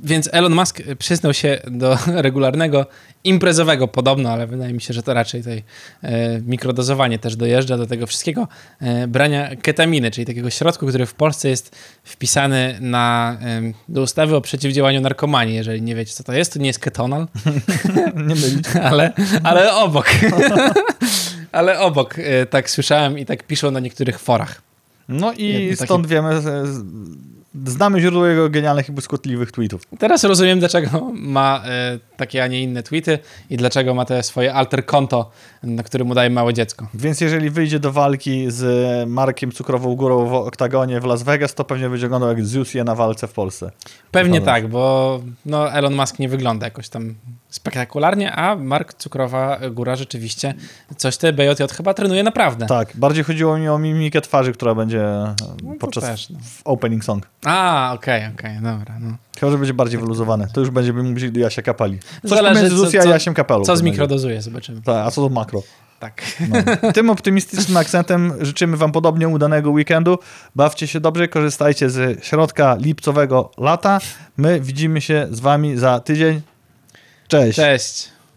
[0.02, 2.86] Więc Elon Musk przyznał się do regularnego
[3.24, 5.62] imprezowego podobno, ale wydaje mi się, że to raczej tutaj
[6.02, 8.48] e, mikrodozowanie też dojeżdża do tego wszystkiego,
[8.80, 14.36] e, brania ketaminy, czyli takiego środku, który w Polsce jest wpisany na, em, do ustawy
[14.36, 15.54] o przeciwdziałaniu narkomanii.
[15.54, 17.26] Jeżeli nie wiecie, co to jest, to nie jest ketonal,
[18.28, 20.06] nie ale, ale obok.
[21.52, 24.62] ale obok, e, tak słyszałem i tak piszą na niektórych forach.
[25.08, 26.42] No i Jedny taki- stąd wiemy,
[27.64, 29.82] znamy źródło jego genialnych i błyskotliwych tweetów.
[29.98, 33.18] Teraz rozumiem, dlaczego ma e, takie, a nie inne tweety
[33.50, 35.30] i dlaczego ma te swoje alter konto,
[35.62, 36.88] na którym udaje małe dziecko.
[36.94, 41.64] Więc jeżeli wyjdzie do walki z Markiem Cukrową Górą w oktagonie w Las Vegas, to
[41.64, 43.70] pewnie będzie oglądał jak Zeus je na walce w Polsce.
[44.10, 47.14] Pewnie tak, bo no, Elon Musk nie wygląda jakoś tam
[47.48, 50.54] spektakularnie, a Mark Cukrowa Góra rzeczywiście
[50.96, 52.66] coś te BJJ chyba trenuje naprawdę.
[52.66, 55.04] Tak, bardziej chodziło mi o mimikę twarzy, która będzie
[55.62, 56.38] No podczas też, no.
[56.64, 57.26] opening song.
[57.44, 58.98] A, okej, okej, dobra.
[59.00, 59.16] No.
[59.40, 60.46] Chyba, że będzie bardziej wyluzowane.
[60.52, 61.98] To już będziemy mówić do Jasia Kapeli.
[62.22, 63.64] Coś Zależy, pomiędzy Zusi a Jasiem Kapelą.
[63.64, 64.82] Co z mikrodozuje, zobaczymy.
[64.82, 65.62] Tak, a co do makro.
[66.00, 66.22] Tak.
[66.48, 66.56] No.
[66.92, 70.18] Tym optymistycznym akcentem życzymy wam podobnie udanego weekendu.
[70.54, 74.00] Bawcie się dobrze, korzystajcie z środka lipcowego lata.
[74.36, 76.40] My widzimy się z wami za tydzień.
[77.28, 77.56] Cześć.
[77.56, 78.17] Cześć.